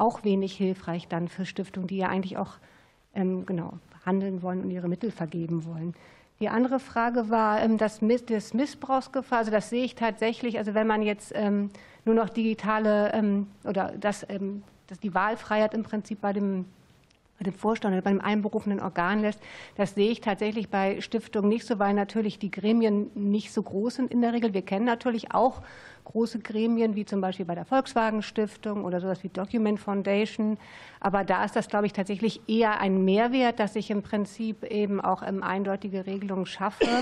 [0.00, 2.54] auch wenig hilfreich dann für Stiftungen, die ja eigentlich auch
[3.14, 3.74] ähm, genau
[4.04, 5.94] handeln wollen und ihre Mittel vergeben wollen.
[6.40, 9.38] Die andere Frage war ähm, das, das Missbrauchsgefahr.
[9.38, 10.58] Also das sehe ich tatsächlich.
[10.58, 11.70] Also wenn man jetzt ähm,
[12.04, 14.26] nur noch digitale oder dass,
[14.86, 16.64] dass die Wahlfreiheit im Prinzip bei dem
[17.38, 19.40] bei dem Vorstand oder beim einberufenen Organ lässt.
[19.76, 23.96] Das sehe ich tatsächlich bei Stiftungen nicht so, weil natürlich die Gremien nicht so groß
[23.96, 24.54] sind in der Regel.
[24.54, 25.62] Wir kennen natürlich auch
[26.04, 30.58] große Gremien, wie zum Beispiel bei der Volkswagen Stiftung oder sowas wie Document Foundation.
[31.00, 35.00] Aber da ist das, glaube ich, tatsächlich eher ein Mehrwert, dass ich im Prinzip eben
[35.00, 36.86] auch eindeutige Regelungen schaffe.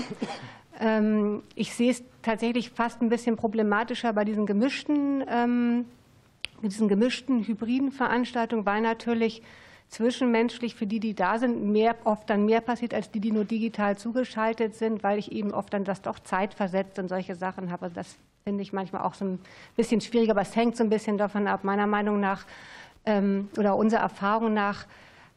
[0.79, 5.85] Ähm, ich sehe es tatsächlich fast ein bisschen problematischer bei diesen gemischten, ähm,
[6.61, 9.41] diesen gemischten hybriden Veranstaltungen, weil natürlich
[9.89, 13.45] zwischenmenschlich für die, die da sind, mehr, oft dann mehr passiert, als die, die nur
[13.45, 17.89] digital zugeschaltet sind, weil ich eben oft dann das doch zeitversetzt und solche Sachen habe.
[17.89, 19.39] Das finde ich manchmal auch so ein
[19.75, 21.63] bisschen schwierig, aber es hängt so ein bisschen davon ab.
[21.63, 22.45] Meiner Meinung nach
[23.05, 24.85] ähm, oder unserer Erfahrung nach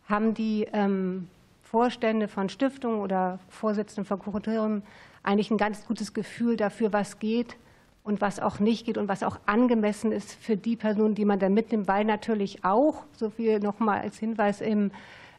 [0.09, 1.28] haben die ähm,
[1.62, 4.82] Vorstände von Stiftungen oder Vorsitzenden von Kuratorium
[5.22, 7.57] eigentlich ein ganz gutes Gefühl dafür, was geht
[8.03, 11.38] und was auch nicht geht und was auch angemessen ist für die Personen, die man
[11.38, 14.90] da mitnimmt, weil natürlich auch, so viel nochmal als Hinweis, im,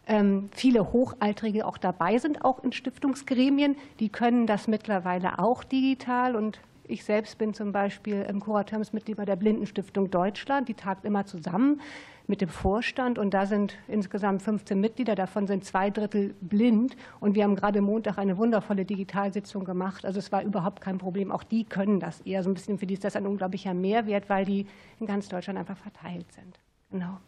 [0.08, 3.76] ähm, viele Hochaltrige auch dabei sind, auch in Stiftungsgremien.
[4.00, 6.60] Die können das mittlerweile auch digital und
[6.92, 10.68] Ich selbst bin zum Beispiel Kuratoriumsmitglied bei der Blindenstiftung Deutschland.
[10.68, 11.80] Die tagt immer zusammen
[12.28, 17.36] mit dem Vorstand und da sind insgesamt 15 Mitglieder, davon sind zwei Drittel blind und
[17.36, 20.06] wir haben gerade Montag eine wundervolle Digitalsitzung gemacht.
[20.06, 21.32] Also es war überhaupt kein Problem.
[21.32, 22.78] Auch die können das eher so ein bisschen.
[22.78, 24.68] Für die ist das ein unglaublicher Mehrwert, weil die
[25.00, 26.60] in ganz Deutschland einfach verteilt sind.
[26.92, 27.20] Genau.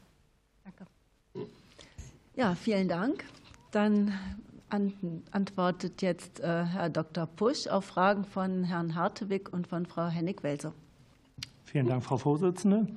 [0.66, 1.48] Danke.
[2.36, 3.24] Ja, vielen Dank.
[3.72, 4.14] Dann
[5.32, 7.28] antwortet jetzt äh, Herr Dr.
[7.28, 10.74] Pusch auf Fragen von Herrn Hartwig und von Frau Hennig-Welser.
[11.66, 12.88] Vielen Dank, Frau Vorsitzende.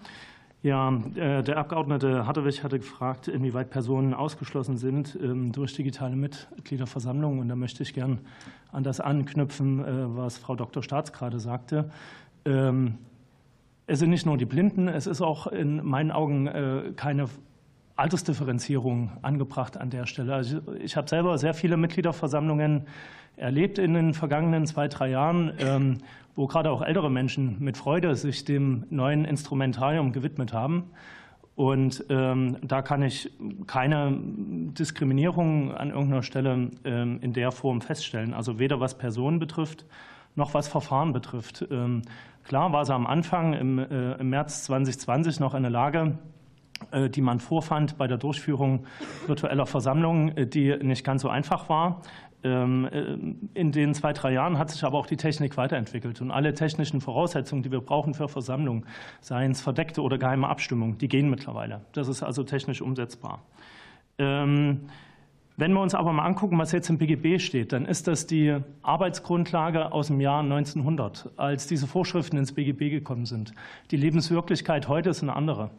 [0.63, 7.41] Ja, äh, der Abgeordnete Hartwig hatte gefragt, inwieweit Personen ausgeschlossen sind ähm, durch digitale Mitgliederversammlungen.
[7.41, 8.21] Und da möchte ich gern
[8.73, 10.83] an das anknüpfen, äh, was Frau Dr.
[10.83, 11.91] Staats gerade sagte.
[12.47, 12.95] Ähm,
[13.87, 17.29] es sind nicht nur die Blinden, es ist auch in meinen Augen keine
[17.97, 20.35] Altersdifferenzierung angebracht an der Stelle.
[20.35, 22.87] Also ich habe selber sehr viele Mitgliederversammlungen
[23.37, 25.99] erlebt in den vergangenen zwei, drei Jahren, ähm,
[26.35, 30.91] wo gerade auch ältere Menschen mit Freude sich dem neuen Instrumentarium gewidmet haben.
[31.55, 33.33] Und ähm, da kann ich
[33.67, 38.35] keine Diskriminierung an irgendeiner Stelle ähm, in der Form feststellen.
[38.35, 39.87] Also weder was Personen betrifft,
[40.35, 41.67] noch was Verfahren betrifft.
[42.45, 46.19] klar war sie am Anfang im, äh, März 2020 noch in der Lage,
[47.09, 48.87] die man vorfand bei der Durchführung
[49.27, 52.03] virtueller Versammlungen, äh, die nicht ganz so einfach war.
[52.45, 56.31] Ähm, äh, in den zwei, drei Jahren hat sich aber auch die Technik weiterentwickelt und
[56.31, 58.87] alle technischen Voraussetzungen, die wir brauchen für Versammlungen,
[59.21, 61.81] seien es verdeckte oder geheime Abstimmung, die gehen mittlerweile.
[61.93, 63.43] Das ist also technisch umsetzbar.
[64.19, 64.83] Ähm,
[65.59, 68.59] wenn wir uns aber mal angucken, was jetzt im BGB steht, dann ist das die
[68.83, 73.55] Arbeitsgrundlage aus dem Jahr 1900, als diese Vorschriften ins BGB gekommen sind.
[73.91, 75.71] Die Lebenswirklichkeit heute ist eine andere.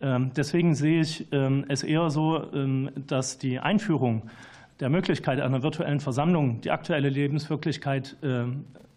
[0.00, 4.28] Ähm, deswegen sehe ich ähm, es eher so, ähm, dass die Einführung
[4.80, 8.14] der Möglichkeit einer virtuellen Versammlung die aktuelle Lebenswirklichkeit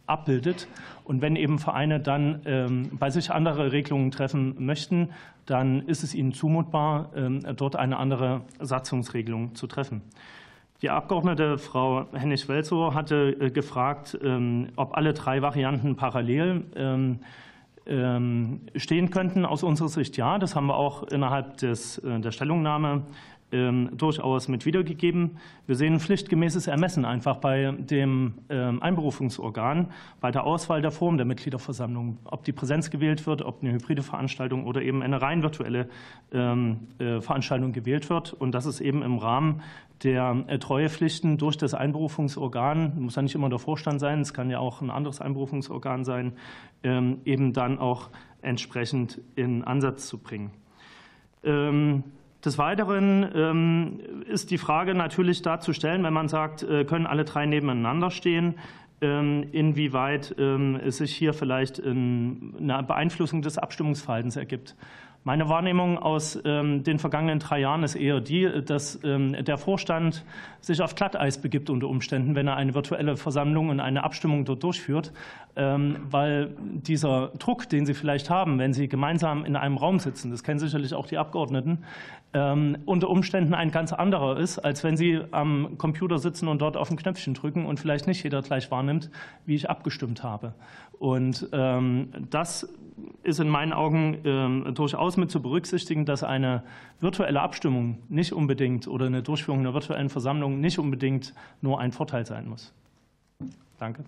[0.08, 0.68] abbildet.
[1.06, 5.12] Und wenn eben Vereine dann bei sich andere Regelungen treffen möchten,
[5.46, 7.12] dann ist es ihnen zumutbar,
[7.56, 10.02] dort eine andere Satzungsregelung zu treffen.
[10.82, 14.20] Die Abgeordnete Frau Hennig-Welzow hatte äh, gefragt,
[14.76, 16.66] ob alle drei Varianten parallel
[18.76, 19.46] stehen könnten.
[19.46, 20.38] Aus unserer Sicht ja.
[20.38, 23.04] Das haben wir auch innerhalb des, äh, der Stellungnahme
[23.52, 25.38] ähm, durchaus mit wiedergegeben.
[25.66, 31.18] Wir sehen ein pflichtgemäßes Ermessen einfach bei dem ähm, Einberufungsorgan, bei der Auswahl der Form
[31.18, 35.44] der Mitgliederversammlung, ob die Präsenz gewählt wird, ob eine hybride Veranstaltung oder eben eine rein
[35.44, 35.90] virtuelle
[36.32, 38.34] äh, Veranstaltung gewählt wird.
[38.34, 39.62] Und das ist eben im Rahmen
[40.04, 44.50] der äh, Treuepflichten durch das Einberufungsorgan, muss ja nicht immer der Vorstand sein, es kann
[44.50, 46.34] ja auch ein anderes Einberufungsorgan sein,
[46.84, 48.10] ähm, eben dann auch
[48.42, 50.52] entsprechend in Ansatz zu bringen.
[52.40, 57.26] Ähm, des Weiteren ähm, ist die Frage natürlich darzustellen, wenn man sagt, äh, können alle
[57.26, 58.56] drei nebeneinander stehen,
[59.02, 64.76] inwieweit es sich hier vielleicht eine Beeinflussung des Abstimmungsverhaltens ergibt.
[65.26, 70.24] Meine Wahrnehmung aus ähm, den vergangenen drei Jahren ist eher die, dass ähm, der Vorstand
[70.62, 74.64] sich auf Glatteis begibt unter Umständen, wenn er eine virtuelle Versammlung und eine Abstimmung dort
[74.64, 75.12] durchführt,
[75.58, 80.32] ähm, weil dieser Druck, den Sie vielleicht haben, wenn Sie gemeinsam in einem Raum sitzen,
[80.32, 81.84] das kennen sicherlich auch die Abgeordneten,
[82.32, 86.92] unter Umständen ein ganz anderer ist, als wenn Sie am Computer sitzen und dort auf
[86.92, 89.10] ein Knöpfchen drücken und vielleicht nicht jeder gleich wahrnimmt,
[89.48, 90.54] wie ich abgestimmt habe.
[91.00, 92.70] Und das
[93.24, 96.64] ist in meinen Augen ähm, durchaus mit zu berücksichtigen, dass eine
[97.00, 102.26] virtuelle Abstimmung nicht unbedingt oder eine Durchführung einer virtuellen Versammlung nicht unbedingt nur ein Vorteil
[102.26, 102.74] sein muss.
[103.78, 104.04] Danke.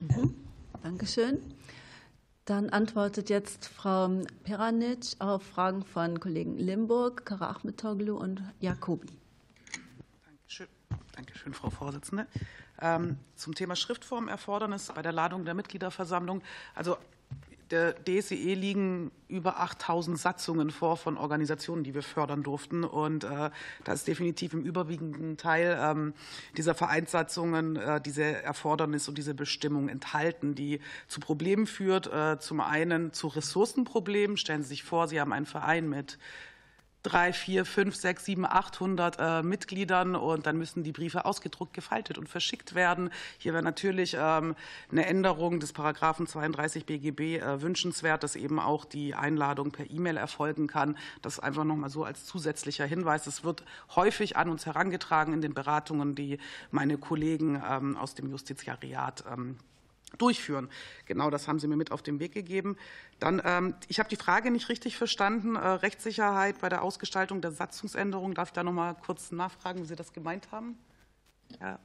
[0.00, 0.34] Mhm.
[0.82, 1.38] Dankeschön.
[2.44, 9.06] Dann antwortet jetzt Frau Peranic auf Fragen von Kollegen Limburg, Kara Achmetoglu und Jacobi.
[10.26, 10.66] Dankeschön.
[11.14, 12.26] Dankeschön, Frau Vorsitzende.
[12.80, 16.42] Ähm, zum Thema Schriftformerfordernis bei der Ladung der Mitgliederversammlung.
[16.74, 16.96] Also
[17.72, 22.84] der DSEE liegen über 8000 Satzungen vor von Organisationen, die wir fördern durften.
[22.84, 23.50] Und äh,
[23.84, 26.12] da ist definitiv im überwiegenden Teil ähm,
[26.56, 32.12] dieser Vereinssatzungen äh, diese Erfordernis und diese Bestimmung enthalten, die zu Problemen führt.
[32.12, 34.36] Äh, zum einen zu Ressourcenproblemen.
[34.36, 36.18] Stellen Sie sich vor, Sie haben einen Verein mit
[37.02, 42.18] drei, vier, fünf, sechs, sieben, 800 äh, Mitgliedern und dann müssen die Briefe ausgedruckt, gefaltet
[42.18, 43.10] und verschickt werden.
[43.38, 44.54] Hier wäre natürlich ähm,
[44.90, 50.16] eine Änderung des Paragraphen 32 BGB äh, wünschenswert, dass eben auch die Einladung per E-Mail
[50.16, 50.96] erfolgen kann.
[51.22, 53.26] Das einfach noch mal so als zusätzlicher Hinweis.
[53.26, 53.64] Es wird
[53.96, 56.38] häufig an uns herangetragen in den Beratungen, die
[56.70, 59.56] meine Kollegen ähm, aus dem Justiziariat ähm,
[60.18, 60.68] durchführen.
[61.06, 62.76] Genau das haben Sie mir mit auf den Weg gegeben.
[63.18, 65.56] Dann, ähm, ich habe die Frage nicht richtig verstanden.
[65.56, 68.34] Äh, Rechtssicherheit bei der Ausgestaltung der Satzungsänderung.
[68.34, 70.76] Darf ich da noch mal kurz nachfragen, wie Sie das gemeint haben?
[71.60, 71.78] Ja.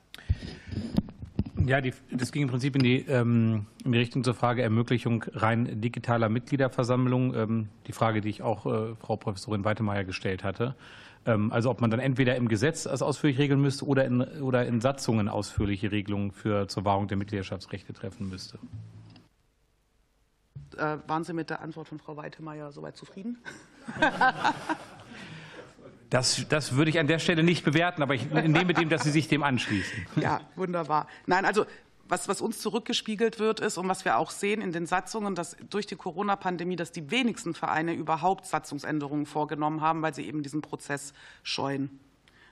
[1.65, 5.25] Ja, die, das ging im Prinzip in die, ähm, in die Richtung zur Frage Ermöglichung
[5.33, 7.35] rein digitaler Mitgliederversammlung.
[7.35, 10.75] Ähm, die Frage, die ich auch äh, Frau Professorin Weitemeyer gestellt hatte.
[11.27, 14.65] Ähm, also ob man dann entweder im Gesetz das ausführlich regeln müsste oder in, oder
[14.65, 18.57] in Satzungen ausführliche Regelungen für, zur Wahrung der Mitgliederschaftsrechte treffen müsste.
[20.77, 23.37] Äh, waren Sie mit der Antwort von Frau Weitemeyer soweit zufrieden?
[26.09, 29.11] Das, das würde ich an der Stelle nicht bewerten, aber ich nehme dem, dass Sie
[29.11, 30.05] sich dem anschließen.
[30.15, 31.07] Ja, wunderbar.
[31.25, 31.65] Nein, also
[32.09, 35.57] was, was, uns zurückgespiegelt wird, ist und was wir auch sehen in den Satzungen, dass
[35.69, 40.61] durch die Corona-Pandemie, dass die wenigsten Vereine überhaupt Satzungsänderungen vorgenommen haben, weil sie eben diesen
[40.61, 41.99] Prozess scheuen.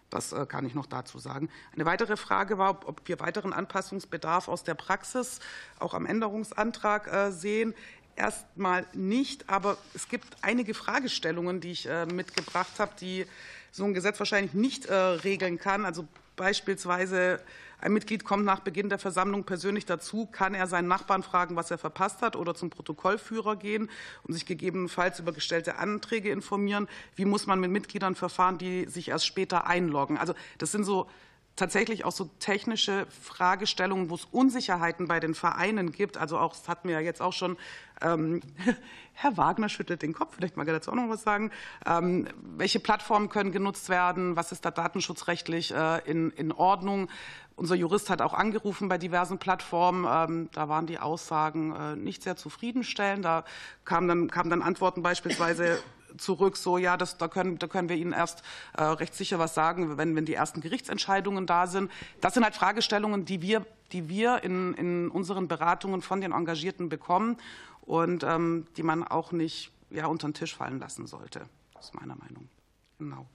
[0.10, 1.50] Das äh, kann ich noch dazu sagen.
[1.74, 5.40] Eine weitere Frage war, ob wir weiteren Anpassungsbedarf aus der Praxis
[5.80, 7.74] auch am Änderungsantrag äh, sehen.
[8.16, 13.26] Erstmal nicht, aber es gibt einige Fragestellungen, die ich äh, mitgebracht habe, die
[13.72, 15.84] so ein Gesetz wahrscheinlich nicht regeln kann.
[15.84, 17.42] Also beispielsweise
[17.86, 21.70] ein Mitglied kommt nach Beginn der Versammlung persönlich dazu, kann er seinen Nachbarn fragen, was
[21.70, 23.92] er verpasst hat, oder zum Protokollführer gehen
[24.24, 26.88] und sich gegebenenfalls über gestellte Anträge informieren.
[27.16, 30.18] Wie muss man mit Mitgliedern verfahren, die sich erst später einloggen?
[30.18, 31.08] Also das sind so
[31.56, 36.18] tatsächlich auch so technische Fragestellungen, wo es Unsicherheiten bei den Vereinen gibt.
[36.18, 37.58] Also auch, das hatten wir ja jetzt auch schon,
[38.02, 38.42] ähm,
[39.14, 41.52] Herr Wagner schüttelt den Kopf, vielleicht mag er dazu auch noch was sagen.
[41.86, 44.36] Ähm, welche Plattformen können genutzt werden?
[44.36, 47.10] Was ist da datenschutzrechtlich äh, in, in Ordnung?
[47.58, 50.06] Unser Jurist hat auch angerufen bei diversen Plattformen.
[50.10, 53.24] Ähm, da waren die Aussagen äh, nicht sehr zufriedenstellend.
[53.24, 53.46] Da
[53.86, 55.80] kamen dann, kamen dann Antworten beispielsweise
[56.18, 58.42] zurück, so ja, das, da, können, da können wir Ihnen erst
[58.78, 61.92] äh, recht sicher was sagen, wenn, wenn die ersten Gerichtsentscheidungen da sind.
[62.22, 66.90] Das sind halt Fragestellungen, die wir, die wir in, in unseren Beratungen von den Engagierten
[66.90, 67.38] bekommen
[67.82, 71.42] und ähm, die man auch nicht ja, unter den Tisch fallen lassen sollte.
[71.80, 72.50] Ist meiner Meinung.
[72.98, 73.28] Genau.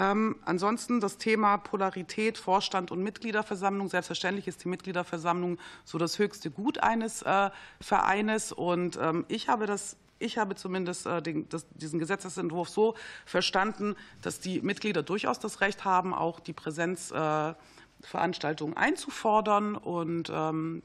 [0.00, 3.88] Ähm, ansonsten das Thema Polarität, Vorstand und Mitgliederversammlung.
[3.88, 8.52] Selbstverständlich ist die Mitgliederversammlung so das höchste Gut eines äh, Vereines.
[8.52, 12.94] Und ähm, ich habe das ich habe zumindest äh, diesen Gesetzesentwurf so
[13.24, 20.82] verstanden, dass die Mitglieder durchaus das Recht haben, auch die Präsenzveranstaltungen äh, einzufordern und ähm,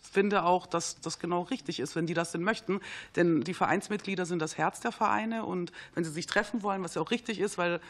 [0.00, 2.80] finde auch, dass das genau richtig ist, wenn die das denn möchten.
[3.16, 6.94] Denn die Vereinsmitglieder sind das Herz der Vereine und wenn sie sich treffen wollen, was
[6.94, 7.80] ja auch richtig ist, weil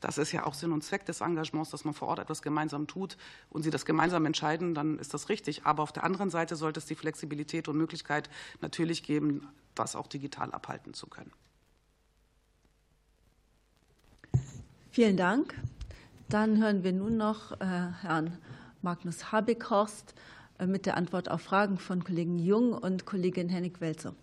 [0.00, 2.86] das ist ja auch Sinn und Zweck des Engagements, dass man vor Ort etwas gemeinsam
[2.86, 3.16] tut
[3.50, 5.66] und sie das gemeinsam entscheiden, dann ist das richtig.
[5.66, 8.30] Aber auf der anderen Seite sollte es die Flexibilität und Möglichkeit
[8.60, 11.32] natürlich geben, das auch digital abhalten zu können.
[14.90, 15.54] Vielen Dank.
[16.28, 18.38] Dann hören wir nun noch äh, Herrn
[18.82, 20.14] Magnus Habekhorst
[20.66, 24.14] mit der Antwort auf Fragen von Kollegen Jung und Kollegin Hennig-Welzer.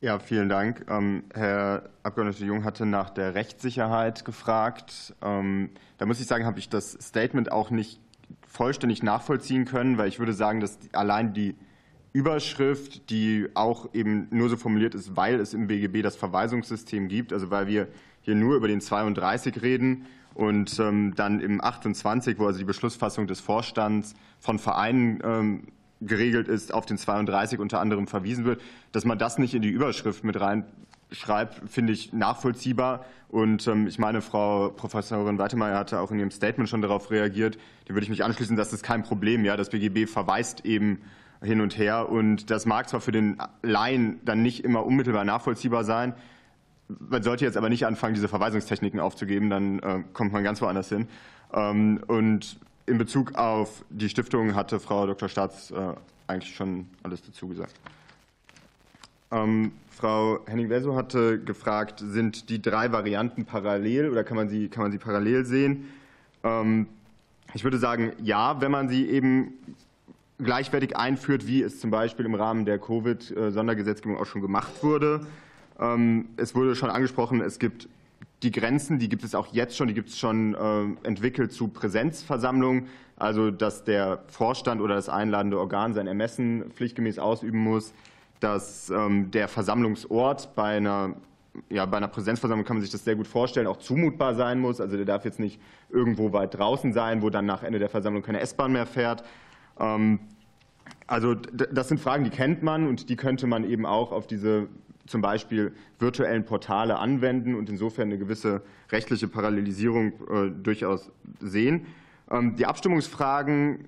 [0.00, 0.84] Ja, vielen Dank.
[0.90, 5.14] Ähm, Herr Abgeordneter Jung hatte nach der Rechtssicherheit gefragt.
[5.22, 8.00] Ähm, da muss ich sagen, habe ich das Statement auch nicht
[8.46, 11.56] vollständig nachvollziehen können, weil ich würde sagen, dass allein die
[12.12, 17.32] Überschrift, die auch eben nur so formuliert ist, weil es im BGB das Verweisungssystem gibt,
[17.32, 17.88] also weil wir
[18.20, 23.26] hier nur über den 32 reden und ähm, dann im 28, wo also die Beschlussfassung
[23.26, 25.70] des Vorstands von Vereinen
[26.00, 28.60] geregelt ist, auf den 32 unter anderem verwiesen wird.
[28.92, 33.04] Dass man das nicht in die Überschrift mit reinschreibt, finde ich nachvollziehbar.
[33.28, 37.58] Und ähm, ich meine, Frau Professorin Weitemeyer hatte auch in ihrem Statement schon darauf reagiert.
[37.86, 39.44] Da würde ich mich anschließen, das ist kein Problem.
[39.44, 41.00] Ja, das BGB verweist eben
[41.42, 42.08] hin und her.
[42.08, 46.14] Und das mag zwar für den Laien dann nicht immer unmittelbar nachvollziehbar sein.
[46.88, 50.88] Man sollte jetzt aber nicht anfangen, diese Verweisungstechniken aufzugeben, dann äh, kommt man ganz woanders
[50.88, 51.08] hin.
[51.52, 55.28] Ähm, und in Bezug auf die Stiftung hatte Frau Dr.
[55.28, 55.94] Staats äh,
[56.26, 57.74] eigentlich schon alles dazu gesagt.
[59.30, 64.82] Ähm, Frau Henning-Welso hatte gefragt, sind die drei Varianten parallel oder kann man sie, kann
[64.82, 65.88] man sie parallel sehen?
[66.42, 66.88] Ähm,
[67.54, 69.54] ich würde sagen, ja, wenn man sie eben
[70.38, 75.26] gleichwertig einführt, wie es zum Beispiel im Rahmen der Covid-Sondergesetzgebung auch schon gemacht wurde.
[75.78, 77.88] Ähm, es wurde schon angesprochen, es gibt
[78.42, 81.68] die Grenzen, die gibt es auch jetzt schon, die gibt es schon äh, entwickelt zu
[81.68, 87.94] Präsenzversammlungen, also dass der Vorstand oder das einladende Organ sein Ermessen pflichtgemäß ausüben muss,
[88.40, 91.14] dass ähm, der Versammlungsort bei einer
[91.70, 94.80] ja, bei einer Präsenzversammlung kann man sich das sehr gut vorstellen, auch zumutbar sein muss.
[94.80, 98.22] Also der darf jetzt nicht irgendwo weit draußen sein, wo dann nach Ende der Versammlung
[98.22, 99.22] keine S-Bahn mehr fährt.
[99.78, 100.18] Ähm,
[101.06, 104.68] also das sind Fragen, die kennt man und die könnte man eben auch auf diese
[105.06, 111.86] zum Beispiel virtuellen Portale anwenden und insofern eine gewisse rechtliche Parallelisierung äh, durchaus sehen.
[112.30, 113.84] Ähm, die Abstimmungsfragen,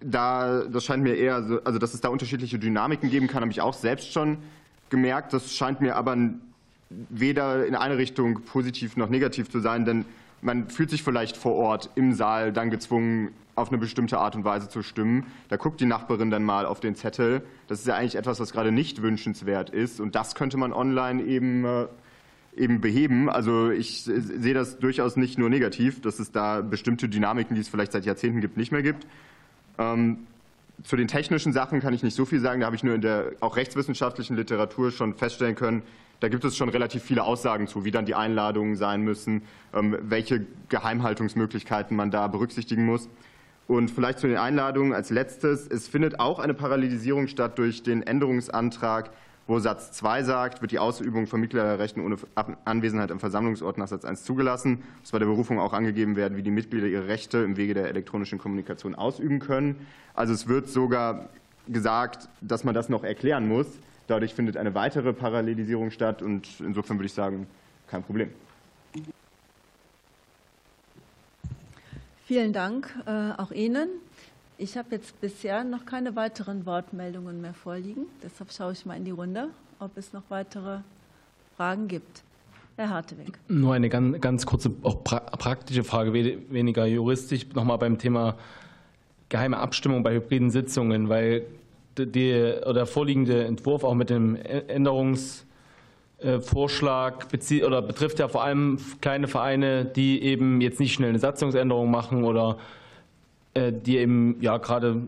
[0.00, 3.52] da, das scheint mir eher, so, also dass es da unterschiedliche Dynamiken geben kann, habe
[3.52, 4.38] ich auch selbst schon
[4.90, 5.32] gemerkt.
[5.32, 6.16] Das scheint mir aber
[6.90, 10.04] weder in eine Richtung positiv noch negativ zu sein, denn
[10.44, 14.44] man fühlt sich vielleicht vor Ort im Saal dann gezwungen, auf eine bestimmte Art und
[14.44, 15.26] Weise zu stimmen.
[15.48, 17.42] Da guckt die Nachbarin dann mal auf den Zettel.
[17.66, 20.00] Das ist ja eigentlich etwas, was gerade nicht wünschenswert ist.
[20.00, 21.86] Und das könnte man online eben, äh,
[22.56, 23.30] eben beheben.
[23.30, 27.68] Also ich sehe das durchaus nicht nur negativ, dass es da bestimmte Dynamiken, die es
[27.68, 29.06] vielleicht seit Jahrzehnten gibt, nicht mehr gibt.
[29.78, 30.26] Ähm,
[30.82, 32.60] zu den technischen Sachen kann ich nicht so viel sagen.
[32.60, 35.82] Da habe ich nur in der auch rechtswissenschaftlichen Literatur schon feststellen können,
[36.20, 39.42] da gibt es schon relativ viele Aussagen zu, wie dann die Einladungen sein müssen,
[39.72, 43.08] ähm, welche Geheimhaltungsmöglichkeiten man da berücksichtigen muss.
[43.66, 45.66] Und vielleicht zu den Einladungen als letztes.
[45.66, 49.10] Es findet auch eine Parallelisierung statt durch den Änderungsantrag,
[49.46, 52.16] wo Satz 2 sagt, wird die Ausübung von Mitgliederrechten ohne
[52.64, 54.82] Anwesenheit am Versammlungsort nach Satz 1 zugelassen.
[55.02, 57.88] Es bei der Berufung auch angegeben werden, wie die Mitglieder ihre Rechte im Wege der
[57.88, 59.86] elektronischen Kommunikation ausüben können.
[60.14, 61.28] Also es wird sogar
[61.68, 63.66] gesagt, dass man das noch erklären muss.
[64.06, 67.46] Dadurch findet eine weitere Parallelisierung statt und insofern würde ich sagen,
[67.86, 68.30] kein Problem.
[72.26, 73.88] Vielen Dank äh, auch Ihnen.
[74.56, 78.06] Ich habe jetzt bisher noch keine weiteren Wortmeldungen mehr vorliegen.
[78.22, 80.78] Deshalb schaue ich mal in die Runde, ob es noch weitere
[81.56, 82.22] Fragen gibt.
[82.76, 83.38] Herr Harteweg.
[83.48, 88.36] Nur eine ganz, ganz kurze, auch pra praktische Frage, weniger juristisch, nochmal beim Thema
[89.28, 91.46] geheime Abstimmung bei hybriden Sitzungen, weil
[91.98, 97.26] der vorliegende Entwurf auch mit dem Änderungsvorschlag
[97.64, 102.24] oder betrifft ja vor allem kleine Vereine, die eben jetzt nicht schnell eine Satzungsänderung machen
[102.24, 102.58] oder
[103.54, 105.02] äh, die eben ja gerade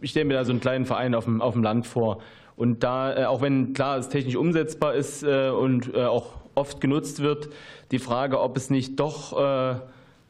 [0.00, 2.22] ich stelle mir da so einen kleinen Verein auf dem, auf dem Land vor.
[2.54, 7.20] Und da, äh, auch wenn klar es technisch umsetzbar ist äh, und auch oft genutzt
[7.20, 7.50] wird,
[7.90, 9.82] die Frage, ob es nicht doch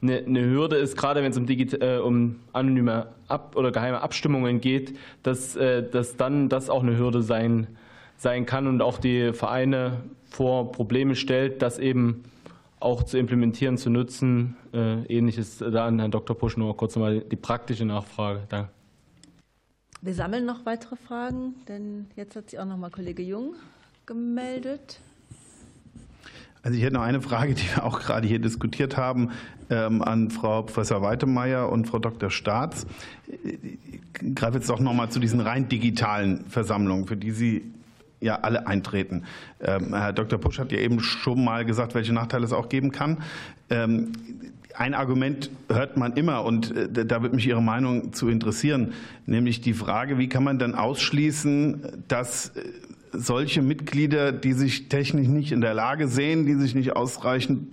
[0.03, 4.61] eine, eine Hürde ist, gerade wenn es um, äh, um anonyme Ab oder geheime Abstimmungen
[4.61, 7.67] geht, dass, äh, dass dann das auch eine Hürde sein,
[8.17, 12.25] sein kann und auch die Vereine vor Probleme stellt, das eben
[12.79, 14.57] auch zu implementieren, zu nutzen.
[14.73, 16.37] Äh, ähnliches da an Herrn Dr.
[16.37, 18.43] Pusch nur kurz nochmal die praktische Nachfrage.
[18.49, 18.71] Danke.
[20.03, 23.55] Wir sammeln noch weitere Fragen, denn jetzt hat sich auch noch mal Kollege Jung
[24.05, 25.01] gemeldet.
[26.67, 29.31] Also ich hätte noch eine Frage, die wir auch gerade hier diskutiert haben,
[29.71, 32.29] ähm, an Frau Professor Weitemeyer und Frau Dr.
[32.29, 32.89] Staats.
[33.45, 37.63] Ich greife jetzt doch noch mal zu diesen rein digitalen Versammlungen, für die Sie
[38.21, 39.23] ja alle eintreten.
[39.61, 40.41] Ähm, Herr Dr.
[40.41, 43.19] Pusch hat ja eben schon mal gesagt, welche Nachteile es auch geben kann.
[43.71, 44.11] Ähm,
[44.75, 48.93] ein Argument hört man immer und äh, da würde mich Ihre Meinung zu interessieren,
[49.25, 52.63] nämlich die Frage, wie kann man dann ausschließen, dass äh,
[53.19, 57.69] solche Mitglieder, die sich technisch nicht in der Lage sehen, die sich nicht ausreichend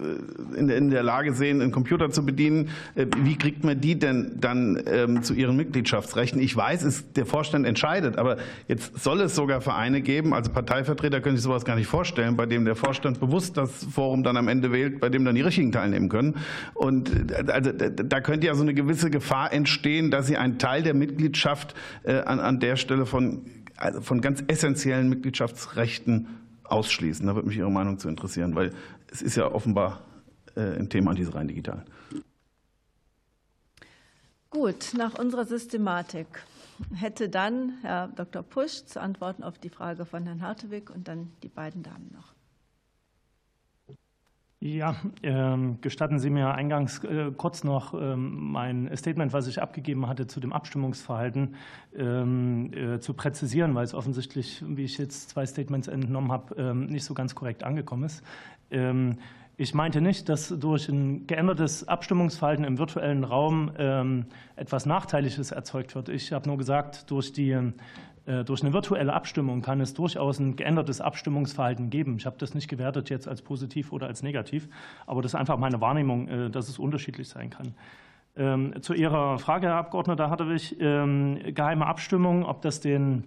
[0.00, 4.36] äh, in der Lage sehen, einen Computer zu bedienen, äh, wie kriegt man die denn
[4.40, 6.40] dann ähm, zu ihren Mitgliedschaftsrechten?
[6.40, 8.36] Ich weiß, es, der Vorstand entscheidet, aber
[8.68, 12.46] jetzt soll es sogar Vereine geben, also Parteivertreter können sich sowas gar nicht vorstellen, bei
[12.46, 15.72] dem der Vorstand bewusst das Forum dann am Ende wählt, bei dem dann die Richtigen
[15.72, 16.36] teilnehmen können.
[16.74, 20.82] Und äh, also, da könnte ja so eine gewisse Gefahr entstehen, dass sie einen Teil
[20.82, 21.74] der Mitgliedschaft
[22.04, 23.42] an, an der Stelle von
[24.00, 26.28] von ganz essentiellen Mitgliedschaftsrechten
[26.64, 27.26] ausschließen.
[27.26, 28.72] Da würde mich Ihre Meinung zu interessieren, weil
[29.10, 30.02] es ist ja offenbar
[30.56, 31.84] äh, ein Thema diese rein digital.
[34.50, 36.26] Gut, nach unserer Systematik
[36.94, 38.42] hätte dann Herr Dr.
[38.42, 42.33] Pusch zu antworten auf die Frage von Herrn Hartewig und dann die beiden Damen noch.
[44.64, 50.08] Ja, ähm, gestatten Sie mir eingangs äh, kurz noch ähm, mein Statement, was ich abgegeben
[50.08, 51.56] hatte zu dem Abstimmungsverhalten,
[51.94, 57.04] ähm, äh, zu präzisieren, weil es offensichtlich, wie ich jetzt zwei Statements entnommen habe, nicht
[57.04, 58.22] so ganz korrekt angekommen ist.
[59.56, 64.24] Ich meinte nicht, dass durch ein geändertes Abstimmungsverhalten im virtuellen Raum
[64.56, 66.08] etwas Nachteiliges erzeugt wird.
[66.08, 67.72] Ich habe nur gesagt, durch die
[68.26, 72.16] durch eine virtuelle Abstimmung kann es durchaus ein geändertes Abstimmungsverhalten geben.
[72.16, 74.68] Ich habe das nicht gewertet jetzt als positiv oder als negativ,
[75.06, 77.74] aber das ist einfach meine Wahrnehmung, äh, dass es unterschiedlich sein kann.
[78.36, 83.24] Ähm, zu Ihrer Frage, Herr Abgeordneter Hartewig, ähm, geheime Abstimmung, ob das den,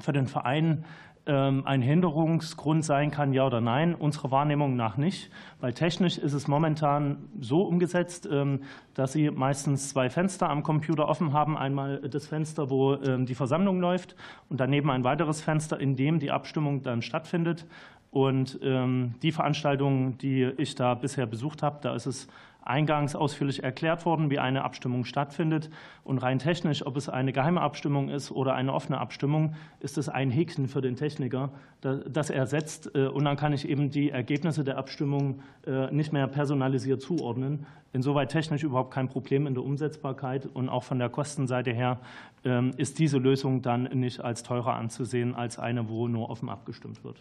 [0.00, 0.84] für den Verein
[1.32, 3.94] ein Hinderungsgrund sein kann, ja oder nein.
[3.94, 8.60] Unserer Wahrnehmung nach nicht, weil technisch ist es momentan so umgesetzt, ähm,
[8.94, 11.56] dass Sie meistens zwei Fenster am Computer offen haben.
[11.56, 14.14] Einmal das Fenster, wo ähm, die Versammlung läuft
[14.48, 17.66] und daneben ein weiteres Fenster, in dem die Abstimmung dann stattfindet.
[18.12, 22.28] Und die Veranstaltungen, die ich da bisher besucht habe, da ist es
[22.66, 25.70] eingangs ausführlich erklärt worden, wie eine Abstimmung stattfindet.
[26.04, 30.08] Und rein technisch, ob es eine geheime Abstimmung ist oder eine offene Abstimmung, ist es
[30.08, 31.50] ein Häkchen für den Techniker,
[31.80, 32.94] das er setzt.
[32.94, 37.66] Äh, und dann kann ich eben die Ergebnisse der Abstimmung äh, nicht mehr personalisiert zuordnen.
[37.92, 40.46] Insoweit technisch überhaupt kein Problem in der Umsetzbarkeit.
[40.46, 42.00] Und auch von der Kostenseite her
[42.44, 47.04] ähm, ist diese Lösung dann nicht als teurer anzusehen als eine, wo nur offen abgestimmt
[47.04, 47.16] wird.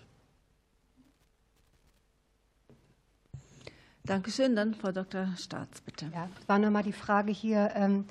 [4.06, 4.56] Dankeschön.
[4.56, 5.28] Dann Frau Dr.
[5.38, 6.12] Staats, bitte.
[6.14, 8.06] Ja, es war nochmal die Frage hier, ähm,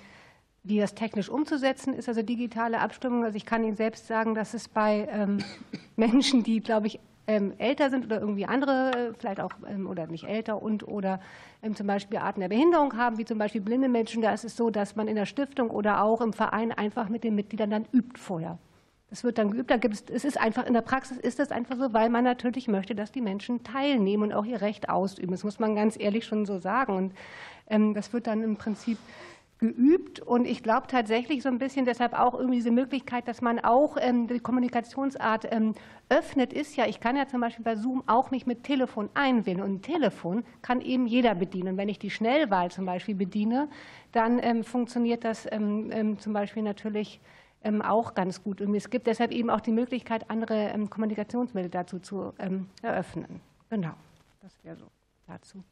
[0.63, 3.25] wie das technisch umzusetzen ist, also digitale Abstimmung.
[3.25, 5.39] Also ich kann Ihnen selbst sagen, dass es bei ähm,
[5.97, 9.53] Menschen, die, glaube ich, ähm, älter sind oder irgendwie andere, vielleicht auch
[9.89, 11.21] oder nicht älter und oder
[11.75, 14.69] zum Beispiel Arten der Behinderung haben, wie zum Beispiel blinde Menschen, da ist es so,
[14.69, 18.21] dass man in der Stiftung oder auch im Verein einfach mit den Mitgliedern dann übt
[18.21, 18.59] vorher.
[19.11, 19.71] Es wird dann geübt.
[19.71, 22.25] Da gibt es, es ist einfach in der Praxis ist das einfach so, weil man
[22.25, 25.33] natürlich möchte, dass die Menschen teilnehmen und auch ihr Recht ausüben.
[25.33, 26.97] Das muss man ganz ehrlich schon so sagen.
[26.97, 27.13] Und
[27.69, 28.99] ähm, das wird dann im Prinzip
[29.59, 30.21] geübt.
[30.21, 33.97] Und ich glaube tatsächlich so ein bisschen deshalb auch irgendwie diese Möglichkeit, dass man auch
[34.01, 35.75] ähm, die Kommunikationsart ähm,
[36.09, 39.63] öffnet, ist ja, ich kann ja zum Beispiel bei Zoom auch mich mit Telefon einwählen.
[39.63, 41.77] Und ein Telefon kann eben jeder bedienen.
[41.77, 43.69] Wenn ich die Schnellwahl zum Beispiel bediene,
[44.13, 47.21] dann ähm, funktioniert das ähm, ähm, zum Beispiel natürlich
[47.83, 48.61] auch ganz gut.
[48.61, 53.41] Und es gibt deshalb eben auch die Möglichkeit, andere ähm, Kommunikationsmittel dazu zu ähm, eröffnen.
[53.71, 53.95] Genau,
[54.43, 54.87] das wäre so
[55.27, 55.65] dazu.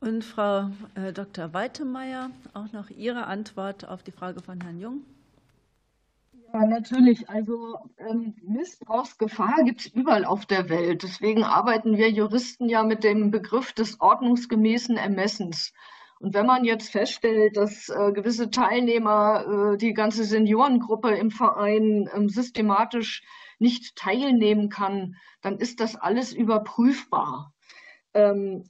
[0.00, 1.52] Und Frau äh, Dr.
[1.52, 5.02] Weitemeyer, auch noch Ihre Antwort auf die Frage von Herrn Jung.
[6.52, 7.28] Ja, natürlich.
[7.28, 11.02] Also ähm, Missbrauchsgefahr gibt es überall auf der Welt.
[11.02, 15.72] Deswegen arbeiten wir Juristen ja mit dem Begriff des ordnungsgemäßen Ermessens.
[16.20, 22.10] Und wenn man jetzt feststellt, dass äh, gewisse Teilnehmer, äh, die ganze Seniorengruppe im Verein
[22.14, 23.22] ähm, systematisch
[23.58, 27.54] nicht teilnehmen kann, dann ist das alles überprüfbar.
[28.12, 28.64] Ähm,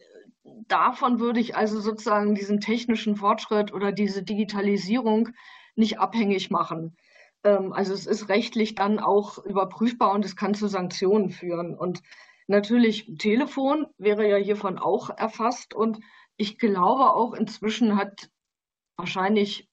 [0.69, 5.31] davon würde ich also sozusagen diesen technischen Fortschritt oder diese Digitalisierung
[5.75, 6.97] nicht abhängig machen.
[7.43, 11.77] Ähm, also es ist rechtlich dann auch überprüfbar und es kann zu Sanktionen führen.
[11.77, 12.01] Und
[12.47, 15.99] natürlich Telefon wäre ja hiervon auch erfasst und
[16.41, 18.31] ich glaube auch inzwischen hat
[18.97, 19.69] wahrscheinlich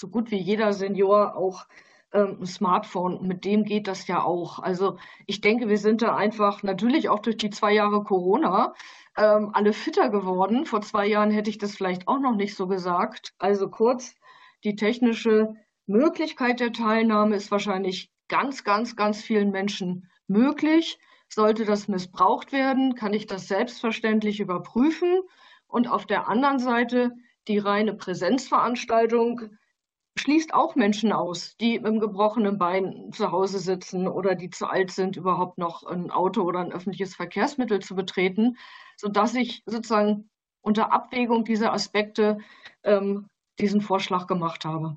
[0.00, 1.68] so gut wie jeder Senior auch
[2.12, 3.24] ähm, ein Smartphone.
[3.26, 4.58] Mit dem geht das ja auch.
[4.58, 8.74] Also ich denke, wir sind da einfach natürlich auch durch die zwei Jahre Corona
[9.16, 10.66] ähm, alle fitter geworden.
[10.66, 13.34] Vor zwei Jahren hätte ich das vielleicht auch noch nicht so gesagt.
[13.38, 14.16] Also kurz,
[14.64, 15.54] die technische
[15.86, 20.98] Möglichkeit der Teilnahme ist wahrscheinlich ganz, ganz, ganz vielen Menschen möglich.
[21.28, 25.22] Sollte das missbraucht werden, kann ich das selbstverständlich überprüfen.
[25.68, 27.12] Und auf der anderen Seite
[27.46, 29.50] die reine Präsenzveranstaltung
[30.18, 34.66] schließt auch Menschen aus, die mit einem gebrochenen Bein zu Hause sitzen oder die zu
[34.66, 38.56] alt sind, überhaupt noch ein Auto oder ein öffentliches Verkehrsmittel zu betreten,
[38.96, 40.28] sodass ich sozusagen
[40.60, 42.38] unter Abwägung dieser Aspekte
[42.82, 43.28] ähm,
[43.60, 44.96] diesen Vorschlag gemacht habe.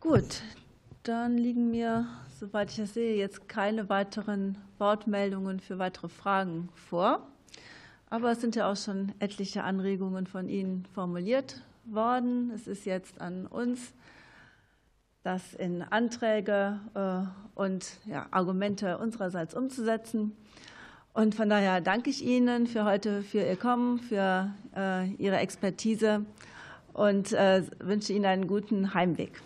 [0.00, 0.42] Gut,
[1.02, 2.06] dann liegen mir
[2.42, 7.24] soweit ich das sehe, jetzt keine weiteren Wortmeldungen für weitere Fragen vor.
[8.10, 12.50] Aber es sind ja auch schon etliche Anregungen von Ihnen formuliert worden.
[12.52, 13.94] Es ist jetzt an uns,
[15.22, 17.20] das in Anträge äh,
[17.54, 20.36] und ja, Argumente unsererseits umzusetzen.
[21.14, 26.26] Und von daher danke ich Ihnen für heute, für Ihr Kommen, für äh, Ihre Expertise
[26.92, 29.40] und äh, wünsche Ihnen einen guten Heimweg.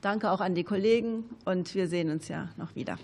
[0.00, 2.96] Danke auch an die Kollegen und wir sehen uns ja noch wieder.